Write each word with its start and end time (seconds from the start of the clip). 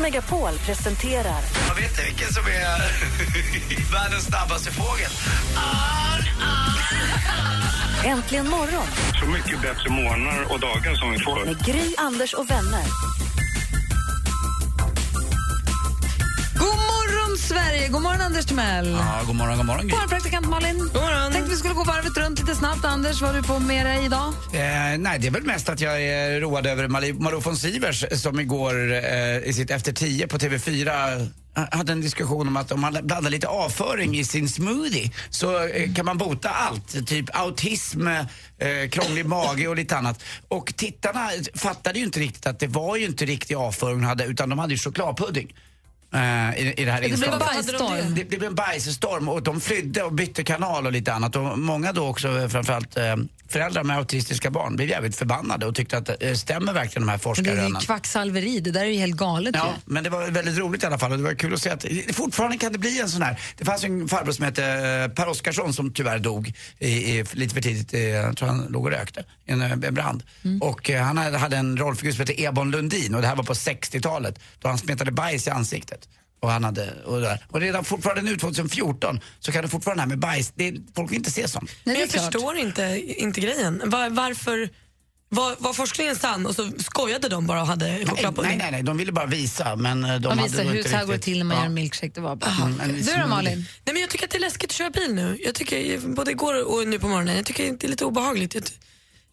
Megapol 0.00 0.58
presenterar 0.66 1.40
Jag 1.68 1.74
vet 1.74 1.98
ni 1.98 2.04
vilken 2.04 2.32
som 2.32 2.42
är 2.46 3.92
världens 3.92 4.24
snabbaste 4.24 4.70
fågel? 4.72 5.10
Äntligen 8.04 8.48
morgon 8.48 8.86
Så 9.20 9.26
mycket 9.26 9.62
bättre 9.62 9.90
morgnar 9.90 10.52
och 10.52 10.60
dagar 10.60 10.94
som 10.94 11.10
vi 11.10 11.18
får. 11.18 11.44
med 11.44 11.64
Gry, 11.66 11.94
Anders 11.98 12.34
och 12.34 12.50
vänner. 12.50 12.84
Morgon, 17.36 17.38
Sverige! 17.38 17.88
God 17.88 18.02
morgon, 18.02 18.20
Anders 18.20 18.46
Timell. 18.46 18.90
Ja, 18.90 19.22
god 19.26 19.36
morgon, 19.36 19.56
god 19.56 19.66
morgon. 19.66 19.82
God 19.82 19.90
morgon, 19.90 20.08
praktikant 20.08 20.48
Malin. 20.48 20.78
God 20.78 20.94
morgon. 20.94 21.32
Tänkte 21.32 21.50
vi 21.50 21.56
skulle 21.56 21.74
gå 21.74 21.84
varvet 21.84 22.16
runt 22.16 22.38
lite 22.38 22.54
snabbt. 22.54 22.84
Anders, 22.84 23.20
vad 23.20 23.30
har 23.30 23.40
du 23.40 23.48
på 23.48 23.58
med 23.58 23.86
dig 23.86 24.04
idag? 24.04 24.28
Eh, 24.52 24.98
nej, 24.98 25.18
det 25.18 25.26
är 25.26 25.30
väl 25.30 25.42
mest 25.42 25.68
att 25.68 25.80
jag 25.80 26.02
är 26.02 26.40
road 26.40 26.66
över 26.66 26.88
Malou 26.88 27.40
von 27.40 27.56
Sivers 27.56 28.04
som 28.12 28.40
igår 28.40 28.92
eh, 28.92 29.38
i 29.38 29.52
sitt 29.52 29.70
Efter 29.70 29.92
tio 29.92 30.26
på 30.26 30.38
TV4 30.38 31.20
eh, 31.56 31.64
hade 31.70 31.92
en 31.92 32.00
diskussion 32.00 32.48
om 32.48 32.56
att 32.56 32.72
om 32.72 32.80
man 32.80 32.98
blandar 33.02 33.30
lite 33.30 33.48
avföring 33.48 34.18
i 34.18 34.24
sin 34.24 34.48
smoothie 34.48 35.10
så 35.30 35.66
eh, 35.66 35.94
kan 35.94 36.04
man 36.04 36.18
bota 36.18 36.48
allt. 36.48 37.06
Typ 37.06 37.36
autism, 37.36 38.06
eh, 38.06 38.88
krånglig 38.90 39.26
mage 39.26 39.68
och 39.68 39.76
lite 39.76 39.96
annat. 39.96 40.22
Och 40.48 40.74
tittarna 40.76 41.30
fattade 41.54 41.98
ju 41.98 42.04
inte 42.04 42.20
riktigt 42.20 42.46
att 42.46 42.58
det 42.58 42.66
var 42.66 42.96
ju 42.96 43.04
inte 43.04 43.24
riktig 43.24 43.54
avföring 43.54 43.94
hon 43.94 44.04
hade 44.04 44.24
utan 44.24 44.48
de 44.48 44.58
hade 44.58 44.72
ju 44.72 44.78
chokladpudding. 44.78 45.52
Eh, 46.14 46.58
I, 46.58 46.74
i 46.76 46.84
det 46.84 46.92
här 46.92 47.00
Det 47.00 47.18
blev 47.18 47.32
en 47.32 47.38
bajsstorm. 47.38 48.14
Det, 48.14 48.22
det 48.22 48.38
blev 48.38 48.44
en 48.44 48.54
bajsstorm 48.54 49.28
och 49.28 49.42
de 49.42 49.60
flydde 49.60 50.02
och 50.02 50.12
bytte 50.12 50.44
kanal 50.44 50.86
och 50.86 50.92
lite 50.92 51.12
annat. 51.12 51.36
Och 51.36 51.58
många 51.58 51.92
då 51.92 52.06
också, 52.06 52.48
framförallt 52.48 52.96
eh, 52.96 53.16
föräldrar 53.48 53.84
med 53.84 53.96
autistiska 53.96 54.50
barn, 54.50 54.76
blev 54.76 54.88
jävligt 54.88 55.16
förbannade 55.16 55.66
och 55.66 55.74
tyckte 55.74 55.98
att 55.98 56.22
eh, 56.22 56.32
stämmer 56.34 56.72
verkligen 56.72 57.06
de 57.06 57.10
här 57.10 57.20
Men 57.24 57.44
det 57.44 57.50
är 57.50 57.54
ju 57.54 57.58
forskarrönen? 57.58 57.80
kvacksalveri. 57.80 58.60
Det 58.60 58.70
där 58.70 58.80
är 58.80 58.84
ju 58.84 58.98
helt 58.98 59.16
galet. 59.16 59.54
Ja, 59.54 59.74
ju. 59.76 59.92
men 59.92 60.04
det 60.04 60.10
var 60.10 60.30
väldigt 60.30 60.58
roligt 60.58 60.82
i 60.82 60.86
alla 60.86 60.98
fall 60.98 61.12
och 61.12 61.18
det 61.18 61.24
var 61.24 61.34
kul 61.34 61.54
att 61.54 61.62
se 61.62 61.70
att 61.70 61.84
fortfarande 62.12 62.58
kan 62.58 62.72
det 62.72 62.78
bli 62.78 63.00
en 63.00 63.08
sån 63.08 63.22
här. 63.22 63.40
Det 63.56 63.64
fanns 63.64 63.84
ju 63.84 63.86
en 63.86 64.08
farbror 64.08 64.32
som 64.32 64.44
hette 64.44 64.64
eh, 64.64 65.14
Per 65.14 65.28
Oscarsson 65.28 65.72
som 65.72 65.92
tyvärr 65.92 66.18
dog 66.18 66.52
i, 66.78 66.88
i, 66.88 67.24
lite 67.32 67.54
för 67.54 67.62
tidigt, 67.62 67.94
eh, 67.94 68.00
jag 68.00 68.36
tror 68.36 68.48
han 68.48 68.66
låg 68.70 68.84
och 68.84 68.90
rökte 68.90 69.24
i 69.46 69.52
en, 69.52 69.62
eh, 69.62 69.72
en 69.72 69.94
brand. 69.94 70.22
Och 70.60 70.90
eh, 70.90 71.02
han 71.02 71.18
hade, 71.18 71.38
hade 71.38 71.56
en 71.56 71.76
rollfigur 71.76 72.12
som 72.12 72.20
hette 72.20 72.42
Ebon 72.44 72.70
Lundin 72.70 73.14
och 73.14 73.20
det 73.22 73.28
här 73.28 73.36
var 73.36 73.44
på 73.44 73.54
60-talet 73.54 74.38
då 74.58 74.68
han 74.68 74.78
smetade 74.78 75.10
bajs 75.10 75.46
i 75.46 75.50
ansiktet. 75.50 76.08
Och, 76.40 76.50
han 76.50 76.64
hade, 76.64 77.02
och, 77.04 77.20
det 77.20 77.26
där. 77.26 77.46
och 77.48 77.60
redan 77.60 77.84
fortfarande 77.84 78.22
nu 78.22 78.36
2014 78.36 79.20
så 79.40 79.52
kan 79.52 79.62
det 79.62 79.68
fortfarande 79.68 79.98
det 79.98 80.02
här 80.02 80.08
med 80.08 80.18
bajs, 80.18 80.52
det, 80.54 80.74
folk 80.96 81.10
vill 81.10 81.16
inte 81.18 81.30
se 81.30 81.48
sånt. 81.48 81.70
Nej, 81.84 81.94
det 81.96 82.00
är 82.00 82.00
jag 82.00 82.10
klart. 82.10 82.32
förstår 82.32 82.56
inte, 82.56 83.02
inte 83.06 83.40
grejen. 83.40 83.82
Var, 83.84 84.10
varför 84.10 84.68
var, 85.28 85.56
var 85.58 85.72
forskningen 85.72 86.16
sann 86.16 86.46
och 86.46 86.54
så 86.54 86.70
skojade 86.78 87.28
de 87.28 87.46
bara 87.46 87.60
och 87.60 87.66
hade 87.66 87.86
Nej, 87.86 88.06
chokladpudding? 88.06 88.58
nej, 88.58 88.70
nej, 88.70 88.82
de 88.82 88.96
ville 88.96 89.12
bara 89.12 89.26
visa 89.26 89.76
men 89.76 90.04
eh, 90.04 90.16
de 90.20 90.38
visar 90.42 90.64
nog 90.64 90.72
hur 90.74 90.82
så 90.82 90.88
här 90.96 91.04
går 91.04 91.12
det 91.12 91.18
till 91.18 91.38
när 91.38 91.44
man 91.44 91.56
Ja. 91.56 91.62
gör 91.62 91.66
en 91.66 91.74
milkshake. 91.74 92.12
Det 92.14 92.20
var 92.20 92.36
bara. 92.36 92.50
Mm, 92.50 93.02
Du 93.02 93.12
då. 93.22 93.26
Malin? 93.26 93.58
Nej, 93.84 93.92
men 93.92 94.00
jag 94.00 94.10
tycker 94.10 94.24
att 94.24 94.30
det 94.30 94.38
är 94.38 94.40
läskigt 94.40 94.70
att 94.70 94.76
köra 94.76 94.90
bil 94.90 95.14
nu. 95.14 95.38
Jag 95.44 95.54
tycker, 95.54 95.98
både 96.14 96.30
igår 96.30 96.64
och 96.80 96.88
nu 96.88 96.98
på 96.98 97.08
morgonen, 97.08 97.36
jag 97.36 97.44
tycker 97.46 97.72
det 97.72 97.84
är 97.84 97.88
lite 97.88 98.04
obehagligt. 98.04 98.54
Jag, 98.54 98.62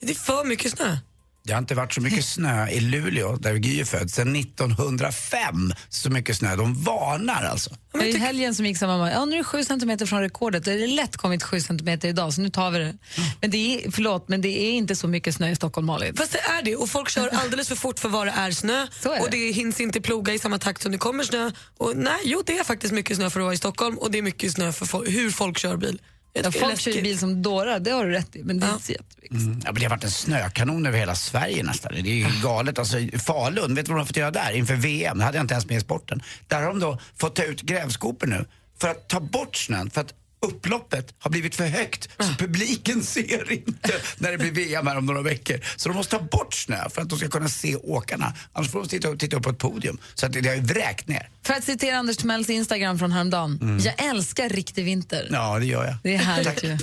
det 0.01 0.11
är 0.11 0.15
för 0.15 0.43
mycket 0.45 0.71
snö. 0.77 0.97
Det 1.45 1.53
har 1.53 1.59
inte 1.59 1.75
varit 1.75 1.93
så 1.93 2.01
mycket 2.01 2.25
snö 2.25 2.67
i 2.69 2.79
Luleå, 2.79 3.35
där 3.35 3.55
Gry 3.55 3.79
är 3.79 3.85
född, 3.85 4.11
sedan 4.11 4.35
1905. 4.35 5.73
Så 5.89 6.09
mycket 6.09 6.37
snö. 6.37 6.55
De 6.55 6.83
varnar 6.83 7.43
alltså. 7.43 7.69
I 8.03 8.17
helgen 8.17 8.55
som 8.55 8.65
gick 8.65 8.77
sa 8.77 8.87
mamma, 8.87 9.11
ja 9.11 9.25
nu 9.25 9.33
är 9.33 9.37
det 9.37 9.43
sju 9.43 9.63
centimeter 9.63 10.05
från 10.05 10.21
rekordet. 10.21 10.65
Det 10.65 10.71
är 10.73 10.87
lätt 10.87 11.17
kommit 11.17 11.43
sju 11.43 11.59
centimeter 11.61 12.07
idag 12.07 12.33
så 12.33 12.41
nu 12.41 12.49
tar 12.49 12.71
vi 12.71 12.79
det. 12.79 12.93
Men 13.41 13.51
det 13.51 13.57
är, 13.85 13.91
förlåt, 13.91 14.29
men 14.29 14.41
det 14.41 14.47
är 14.47 14.71
inte 14.71 14.95
så 14.95 15.07
mycket 15.07 15.35
snö 15.35 15.49
i 15.49 15.55
Stockholm 15.55 15.87
Malin. 15.87 16.15
Fast 16.15 16.31
det 16.31 16.39
är 16.39 16.61
det 16.63 16.75
och 16.75 16.89
folk 16.89 17.09
kör 17.09 17.27
alldeles 17.27 17.67
för 17.67 17.75
fort 17.75 17.99
för 17.99 18.09
vad 18.09 18.27
det 18.27 18.31
är 18.31 18.51
snö 18.51 18.87
Så 19.01 19.11
är 19.11 19.15
det. 19.15 19.21
och 19.21 19.31
det 19.31 19.51
hinns 19.51 19.79
inte 19.79 20.01
ploga 20.01 20.33
i 20.33 20.39
samma 20.39 20.59
takt 20.59 20.81
som 20.81 20.91
det 20.91 20.97
kommer 20.97 21.23
snö. 21.23 21.51
Och 21.77 21.93
nej, 21.95 22.19
jo 22.23 22.43
det 22.45 22.57
är 22.57 22.63
faktiskt 22.63 22.93
mycket 22.93 23.17
snö 23.17 23.29
för 23.29 23.39
att 23.39 23.43
vara 23.43 23.53
i 23.53 23.57
Stockholm 23.57 23.97
och 23.97 24.11
det 24.11 24.17
är 24.17 24.21
mycket 24.21 24.51
snö 24.53 24.71
för 24.71 24.85
fo- 24.85 25.09
hur 25.09 25.29
folk 25.31 25.57
kör 25.57 25.77
bil. 25.77 26.01
Ja, 26.33 26.51
folk 26.51 26.79
kör 26.79 26.91
ju 26.91 27.01
bil 27.01 27.19
som 27.19 27.41
dårar, 27.41 27.79
det 27.79 27.91
har 27.91 28.05
du 28.05 28.11
rätt 28.11 28.35
i. 28.35 28.43
Men 28.43 28.59
det 28.59 28.65
är 28.65 28.73
inte 28.73 28.91
jätteviktigt. 28.91 29.41
Mm. 29.41 29.61
Ja, 29.65 29.71
men 29.71 29.75
det 29.75 29.83
har 29.83 29.89
varit 29.89 30.03
en 30.03 30.11
snökanon 30.11 30.85
över 30.85 30.99
hela 30.99 31.15
Sverige 31.15 31.63
nästan. 31.63 31.91
Det 31.93 31.99
är 31.99 32.13
ju 32.13 32.27
galet. 32.43 32.79
Alltså, 32.79 32.97
Falun, 33.25 33.75
vet 33.75 33.85
du 33.85 33.91
vad 33.91 33.97
de 33.97 34.01
har 34.01 34.05
fått 34.05 34.17
göra 34.17 34.31
där 34.31 34.51
inför 34.51 34.75
VM? 34.75 35.17
Det 35.17 35.23
hade 35.23 35.37
jag 35.37 35.43
inte 35.43 35.53
ens 35.53 35.65
med 35.65 35.77
i 35.77 35.81
sporten. 35.81 36.23
Där 36.47 36.61
har 36.61 36.67
de 36.67 36.79
då 36.79 36.99
fått 37.17 37.35
ta 37.35 37.43
ut 37.43 37.61
grävskopor 37.61 38.27
nu 38.27 38.45
för 38.79 38.87
att 38.87 39.07
ta 39.07 39.19
bort 39.19 39.55
snön. 39.55 39.89
För 39.89 40.01
att 40.01 40.13
upploppet 40.43 41.13
har 41.19 41.31
blivit 41.31 41.55
för 41.55 41.65
högt 41.65 42.09
så 42.19 42.33
publiken 42.37 43.03
ser 43.03 43.51
inte 43.51 43.93
när 44.17 44.31
det 44.31 44.37
blir 44.37 44.51
VM 44.51 44.87
här 44.87 44.97
om 44.97 45.05
några 45.05 45.21
veckor. 45.21 45.59
Så 45.75 45.89
de 45.89 45.95
måste 45.95 46.17
ta 46.17 46.23
bort 46.23 46.53
snö 46.53 46.89
för 46.89 47.01
att 47.01 47.09
de 47.09 47.19
ska 47.19 47.27
kunna 47.27 47.47
se 47.47 47.75
åkarna. 47.75 48.33
Annars 48.53 48.71
får 48.71 48.79
de 48.79 48.87
titta, 48.87 49.15
titta 49.15 49.37
upp 49.37 49.43
på 49.43 49.49
ett 49.49 49.57
podium. 49.57 49.97
Så 50.13 50.25
att 50.25 50.33
det, 50.33 50.41
det 50.41 50.49
har 50.49 50.55
ju 50.55 50.61
vräkt 50.61 51.07
ner. 51.07 51.29
För 51.43 51.53
att 51.53 51.63
citera 51.63 51.97
Anders 51.97 52.17
Timells 52.17 52.49
Instagram 52.49 52.99
från 52.99 53.11
häromdagen. 53.11 53.79
Jag 53.83 54.09
älskar 54.09 54.49
riktig 54.49 54.85
vinter. 54.85 55.27
Ja, 55.31 55.59
det 55.59 55.65
gör 55.65 55.85
jag. 55.85 55.95
Det 56.03 56.15
är 56.15 56.17
härligt 56.17 56.63
ju. 56.63 56.77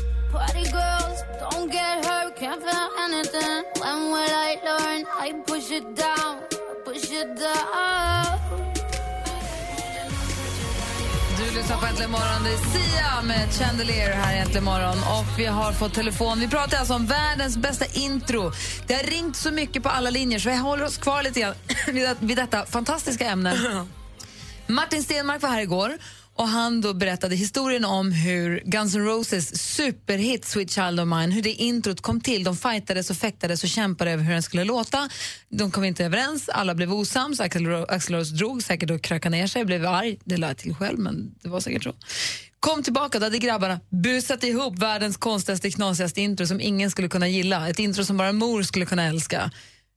Du 11.50 11.56
lyssnar 11.56 11.76
på 11.76 11.86
Äntligen 11.86 12.10
morgon. 12.10 12.42
Det 12.44 12.50
är 12.50 12.56
Sia 12.56 13.22
med 13.22 13.52
Chandelier 13.52 14.12
här 14.12 14.34
i 14.36 14.38
Äntligen 14.38 14.64
morgon. 14.64 14.98
Och 14.98 15.38
vi 15.38 15.46
har 15.46 15.72
fått 15.72 15.94
telefon. 15.94 16.40
Vi 16.40 16.48
pratar 16.48 16.78
alltså 16.78 16.94
om 16.94 17.06
världens 17.06 17.56
bästa 17.56 17.84
intro. 17.92 18.52
Det 18.86 18.94
har 18.94 19.02
ringt 19.02 19.36
så 19.36 19.50
mycket 19.50 19.82
på 19.82 19.88
alla 19.88 20.10
linjer 20.10 20.38
så 20.38 20.48
vi 20.50 20.56
håller 20.56 20.84
oss 20.84 20.98
kvar 20.98 21.22
lite 21.22 21.40
grann 21.40 21.54
vid, 21.86 22.02
det- 22.08 22.16
vid 22.20 22.36
detta 22.36 22.66
fantastiska 22.66 23.26
ämne. 23.26 23.54
Martin 24.66 25.02
Stenmark 25.02 25.42
var 25.42 25.48
här 25.50 25.60
igår 25.60 25.98
och 26.40 26.48
han 26.48 26.80
då 26.80 26.94
berättade 26.94 27.36
historien 27.36 27.84
om 27.84 28.12
hur 28.12 28.62
Guns 28.64 28.94
N' 28.94 29.04
Roses 29.04 29.74
superhit 29.74 30.44
Sweet 30.44 30.70
Child 30.70 31.00
of 31.00 31.08
Mine, 31.08 31.34
hur 31.34 31.42
det 31.42 31.52
introt 31.52 32.00
kom 32.00 32.20
till. 32.20 32.44
De 32.44 32.56
fightades 32.56 33.10
och 33.10 33.16
fäktades 33.16 33.62
och 33.62 33.68
kämpade 33.68 34.10
över 34.10 34.24
hur 34.24 34.32
den 34.32 34.42
skulle 34.42 34.64
låta. 34.64 35.08
De 35.48 35.70
kom 35.70 35.84
inte 35.84 36.04
överens, 36.04 36.48
alla 36.48 36.74
blev 36.74 36.92
osams. 36.92 37.40
Axl 37.40 37.66
Ro- 37.66 37.86
Rose 38.08 38.34
drog 38.34 38.62
säkert 38.62 38.90
och 38.90 39.02
krökade 39.02 39.36
ner 39.36 39.46
sig, 39.46 39.64
blev 39.64 39.86
arg. 39.86 40.18
Det 40.24 40.36
lade 40.36 40.50
jag 40.50 40.56
till 40.58 40.74
själv, 40.74 40.98
men 40.98 41.34
det 41.42 41.48
var 41.48 41.60
säkert 41.60 41.82
så. 41.82 41.94
Kom 42.60 42.82
tillbaka, 42.82 43.18
då 43.18 43.26
hade 43.26 43.38
grabbarna 43.38 43.80
busat 43.90 44.44
ihop 44.44 44.78
världens 44.78 45.16
konstigaste, 45.16 45.70
knasigaste 45.70 46.20
intro 46.20 46.46
som 46.46 46.60
ingen 46.60 46.90
skulle 46.90 47.08
kunna 47.08 47.28
gilla. 47.28 47.68
Ett 47.68 47.78
intro 47.78 48.04
som 48.04 48.16
bara 48.16 48.32
mor 48.32 48.62
skulle 48.62 48.86
kunna 48.86 49.04
älska. 49.04 49.50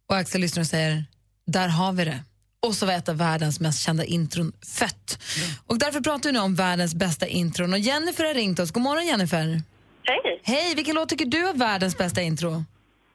Och 0.09 0.17
Axel 0.17 0.41
lyssnar 0.41 0.61
och 0.61 0.67
säger, 0.67 1.05
där 1.47 1.67
har 1.67 1.93
vi 1.93 2.05
det. 2.05 2.23
Och 2.67 2.75
så 2.75 2.85
var 2.85 2.93
ett 2.93 3.09
av 3.09 3.17
världens 3.17 3.59
mest 3.59 3.79
kända 3.81 4.05
intron 4.05 4.53
fött. 4.79 5.19
Och 5.67 5.77
därför 5.77 6.01
pratar 6.01 6.29
vi 6.29 6.33
nu 6.33 6.39
om 6.39 6.55
världens 6.55 6.95
bästa 6.95 7.27
intron. 7.27 7.73
Och 7.73 7.79
Jennifer 7.79 8.23
har 8.25 8.33
ringt 8.33 8.59
oss. 8.59 8.71
God 8.71 8.83
morgon 8.83 9.05
Jennifer. 9.05 9.61
Hej! 10.03 10.41
Hej, 10.43 10.75
vilken 10.75 10.95
låt 10.95 11.09
tycker 11.09 11.25
du 11.25 11.47
är 11.49 11.53
världens 11.53 11.97
bästa 11.97 12.21
intro? 12.21 12.49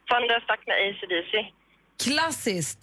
Thunder 0.08 0.40
Stuck 0.40 0.66
med 0.66 0.76
ACDC. 0.88 1.52
Klassiskt. 2.04 2.78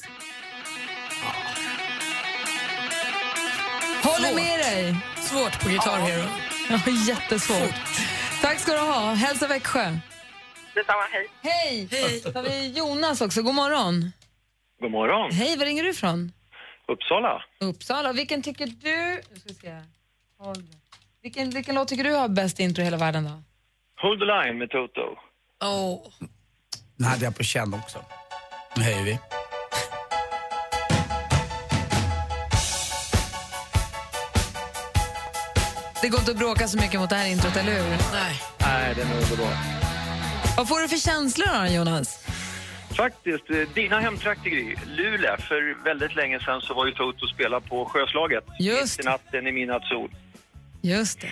Håller 4.04 4.36
med 4.36 4.60
dig. 4.60 4.96
Svårt 5.18 5.64
på 5.64 5.70
Guitar 5.70 6.00
Hero. 6.00 6.24
Ja, 6.70 6.92
jättesvårt. 7.08 7.76
Tack 8.42 8.60
ska 8.60 8.72
du 8.74 8.80
ha. 8.80 9.14
Hälsa 9.14 9.48
Växjö. 9.48 9.98
Detsamma, 10.76 11.02
hej. 11.12 11.28
Hej! 11.42 11.88
Hej. 11.92 12.20
Så 12.20 12.32
har 12.32 12.44
vi 12.44 12.68
Jonas 12.78 13.22
också. 13.22 13.42
God 13.42 13.56
morgon. 13.56 14.12
God 14.82 14.92
morgon. 14.92 15.32
Hej, 15.32 15.58
var 15.58 15.66
ringer 15.66 15.84
du 15.84 15.90
ifrån? 15.90 16.32
Uppsala. 16.88 17.42
Uppsala. 17.60 18.14
Vilken 18.14 18.42
tycker 18.42 18.66
du... 18.68 19.22
Nu 19.32 19.40
ska 19.40 19.50
vi 19.50 19.54
se. 19.56 19.82
Håll. 20.40 20.64
Vilken, 21.22 21.50
vilken 21.50 21.76
låt 21.76 21.88
tycker 21.88 22.04
du 22.04 22.14
har 22.14 22.28
bäst 22.28 22.60
intro 22.60 22.82
i 22.82 22.86
hela 22.86 22.98
världen 22.98 23.24
då? 23.24 23.44
Hold 24.02 24.20
the 24.20 24.26
line 24.26 24.58
med 24.58 24.70
Toto. 24.70 25.02
Oh. 25.64 26.12
Den 26.98 27.08
hade 27.08 27.26
jag 27.26 27.38
på 27.38 27.44
känn 27.44 27.74
också. 27.74 28.00
Nu 28.76 28.84
höjer 28.84 29.04
vi. 29.04 29.20
Det 36.02 36.10
går 36.10 36.20
inte 36.20 36.32
att 36.32 36.38
bråka 36.38 36.68
så 36.68 36.78
mycket 36.78 37.00
mot 37.00 37.10
det 37.10 37.16
här 37.16 37.28
introt, 37.28 37.56
eller 37.56 37.72
hur? 37.72 37.90
Nej. 38.14 38.42
Nej, 38.60 38.96
den 38.96 39.08
är 39.08 39.16
underbar. 39.16 39.54
Vad 40.58 40.68
får 40.68 40.80
du 40.80 40.88
för 40.88 40.98
känslor 40.98 41.68
då, 41.68 41.74
Jonas? 41.74 42.25
Faktiskt, 42.96 43.50
eh, 43.50 43.58
dina 43.74 44.00
hemtrakter 44.00 44.50
Gry, 44.50 44.76
Luleå. 44.88 45.38
För 45.38 45.84
väldigt 45.84 46.16
länge 46.16 46.40
sedan 46.40 46.62
så 46.62 46.74
var 46.74 46.86
ju 46.86 46.92
Toto 46.92 47.24
och 47.24 47.30
spelade 47.30 47.68
på 47.68 47.86
Sjöslaget. 47.86 48.44
Just 48.60 48.98
Mitt 48.98 49.06
i 49.06 49.10
natten 49.10 49.48
i 49.48 49.52
midnattssol. 49.52 50.10
Just 50.82 51.22
det. 51.22 51.32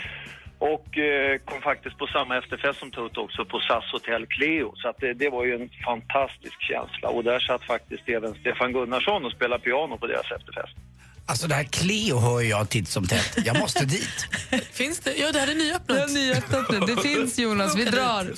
Och 0.60 0.98
eh, 0.98 1.38
kom 1.38 1.62
faktiskt 1.62 1.98
på 1.98 2.08
samma 2.08 2.38
efterfest 2.38 2.80
som 2.80 2.92
Toto 2.92 3.22
också 3.22 3.46
på 3.46 3.60
SAS 3.60 3.92
Hotel 3.92 4.26
Cleo. 4.26 4.74
Så 4.76 4.88
att 4.90 4.98
det, 5.00 5.14
det 5.14 5.30
var 5.30 5.46
ju 5.46 5.56
en 5.56 5.70
fantastisk 5.86 6.62
känsla. 6.62 7.10
Och 7.10 7.24
där 7.24 7.40
satt 7.40 7.64
faktiskt 7.64 8.10
även 8.10 8.34
Stefan 8.34 8.74
Gunnarsson 8.74 9.26
och 9.26 9.32
spelade 9.32 9.64
piano 9.64 9.98
på 9.98 10.08
deras 10.08 10.32
efterfest. 10.32 10.76
Alltså 11.26 11.48
det 11.48 11.56
här 11.56 11.64
Cleo 11.64 12.20
hör 12.20 12.42
jag 12.42 12.70
titt 12.70 12.88
som 12.88 13.08
tätt. 13.08 13.38
Jag 13.46 13.60
måste 13.60 13.86
dit. 13.86 14.28
Finns 14.72 15.00
det? 15.00 15.14
Ja, 15.16 15.32
det 15.32 15.40
här 15.40 15.48
är 15.48 15.56
nyöppnat. 15.56 15.88
Det 15.98 16.04
är 16.04 16.08
nyöppnat 16.08 16.72
nu. 16.72 16.80
Det 16.80 17.02
finns 17.02 17.40
Jonas, 17.40 17.76
vi 17.76 17.86
drar. 17.96 18.20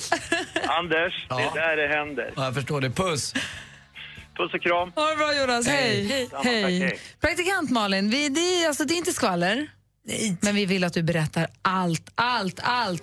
Anders, 0.66 1.26
det 1.28 1.34
är 1.34 1.54
där 1.54 1.76
det 1.76 1.96
händer. 1.96 2.32
Ja, 2.36 2.44
jag 2.44 2.54
förstår 2.54 2.80
det. 2.80 2.90
Puss. 2.90 3.34
Puss 4.36 4.54
och 4.54 4.62
kram. 4.62 4.92
Ha 4.94 5.10
det 5.10 5.16
bra 5.16 5.34
Jonas, 5.40 5.66
hej. 5.66 6.06
Hej. 6.06 6.28
Samma, 6.30 6.42
tack, 6.42 6.52
hej. 6.52 7.00
Praktikant 7.20 7.70
Malin, 7.70 8.10
vi, 8.10 8.28
det, 8.28 8.40
är, 8.40 8.68
alltså, 8.68 8.84
det 8.84 8.94
är 8.94 8.98
inte 8.98 9.12
skvaller. 9.12 9.66
Nej. 10.04 10.36
Men 10.40 10.54
vi 10.54 10.66
vill 10.66 10.84
att 10.84 10.92
du 10.92 11.02
berättar 11.02 11.46
allt, 11.62 12.10
allt, 12.14 12.60
allt. 12.62 13.02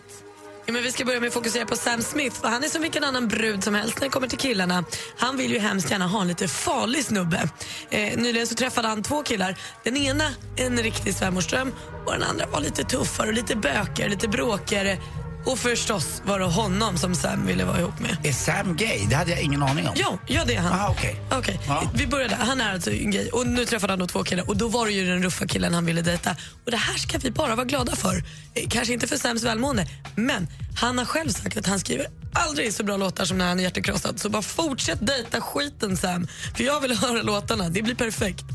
Ja, 0.66 0.74
men 0.74 0.84
vi 0.84 0.92
ska 0.92 1.06
börja 1.06 1.20
med 1.20 1.28
att 1.28 1.34
fokusera 1.34 1.66
på 1.66 1.76
Sam 1.76 2.02
Smith. 2.02 2.42
För 2.42 2.48
Han 2.48 2.64
är 2.64 2.68
som 2.68 2.82
vilken 2.82 3.04
annan 3.04 3.28
brud 3.28 3.64
som 3.64 3.76
helst 3.76 3.96
när 4.00 4.04
det 4.04 4.10
kommer 4.10 4.28
till 4.28 4.38
killarna. 4.38 4.84
Han 5.18 5.38
vill 5.38 5.52
ju 5.52 5.60
hemskt 5.60 5.92
gärna 5.92 6.08
ha 6.08 6.22
en 6.22 6.28
lite 6.28 6.48
farlig 6.48 7.06
snubbe. 7.06 7.50
Eh, 7.90 8.18
nyligen 8.18 8.48
så 8.48 8.56
träffade 8.56 8.88
han 8.88 9.04
två 9.04 9.24
killar. 9.24 9.56
Den 9.84 9.98
ena 9.98 10.24
en 10.58 10.78
riktig 10.78 11.16
svärmorsdröm 11.16 11.74
och 12.06 12.12
den 12.12 12.24
andra 12.24 12.46
var 12.46 12.62
lite 12.62 12.84
tuffare, 12.84 13.28
och 13.28 13.34
lite 13.34 13.56
bökigare, 13.56 14.10
lite 14.10 14.28
bråkigare. 14.28 14.98
Och 15.46 15.60
förstås 15.60 16.22
var 16.26 16.40
det 16.40 16.46
honom 16.46 16.98
som 16.98 17.16
Sam 17.16 17.46
ville 17.46 17.66
vara 17.66 17.80
ihop 17.80 18.00
med. 18.00 18.18
Är 18.24 18.32
Sam 18.34 18.76
gay? 18.76 19.06
Det 19.10 19.16
hade 19.16 19.32
jag 19.32 19.42
ingen 19.42 19.64
aning 19.64 19.88
om. 19.88 19.94
Ja, 19.98 20.18
ja 20.28 20.44
det 20.46 20.56
är 20.56 20.60
han. 20.60 20.74
Aha, 20.74 20.90
okej. 20.98 21.16
Okej, 21.32 21.60
Ja. 21.68 21.92
Vi 21.96 22.08
börjar 22.08 22.28
där. 22.30 22.36
Han 22.36 22.62
är 22.62 22.74
alltså 22.74 22.90
gay 22.92 23.30
och 23.30 23.48
nu 23.48 23.66
träffade 23.66 23.94
han 23.94 24.00
då 24.00 24.08
två 24.08 24.24
killar 24.24 24.50
och 24.50 24.58
då 24.58 24.68
var 24.68 24.86
det 24.86 24.92
ju 24.92 25.06
den 25.08 25.24
ruffa 25.24 25.48
killen 25.48 25.74
han 25.74 25.86
ville 25.86 26.02
dejta. 26.02 26.36
Och 26.66 26.72
det 26.72 26.78
här 26.78 26.98
ska 26.98 27.18
vi 27.18 27.32
bara 27.32 27.56
vara 27.56 27.66
glada 27.66 27.96
för. 27.96 28.24
Eh, 28.54 28.68
Kanske 28.70 28.94
inte 28.94 29.08
för 29.08 29.18
Sams 29.18 29.44
välmående, 29.44 29.88
men 30.16 30.48
han 30.80 30.98
har 30.98 31.06
själv 31.06 31.30
sagt 31.30 31.58
att 31.58 31.68
han 31.68 31.80
skriver 31.80 32.08
aldrig 32.34 32.74
så 32.74 32.84
bra 32.84 32.98
låtar 32.98 33.26
som 33.26 33.38
när 33.38 33.48
han 33.48 33.60
är 33.60 33.64
hjärtekrossad. 33.64 34.20
Så 34.20 34.30
bara 34.30 34.42
fortsätt 34.42 35.08
dejta 35.08 35.42
skiten 35.42 35.98
Sam, 35.98 36.28
för 36.58 36.64
jag 36.64 36.82
vill 36.82 36.98
höra 36.98 37.22
låtarna. 37.22 37.70
Det 37.70 37.82
blir 37.82 37.96
perfekt. 37.96 38.46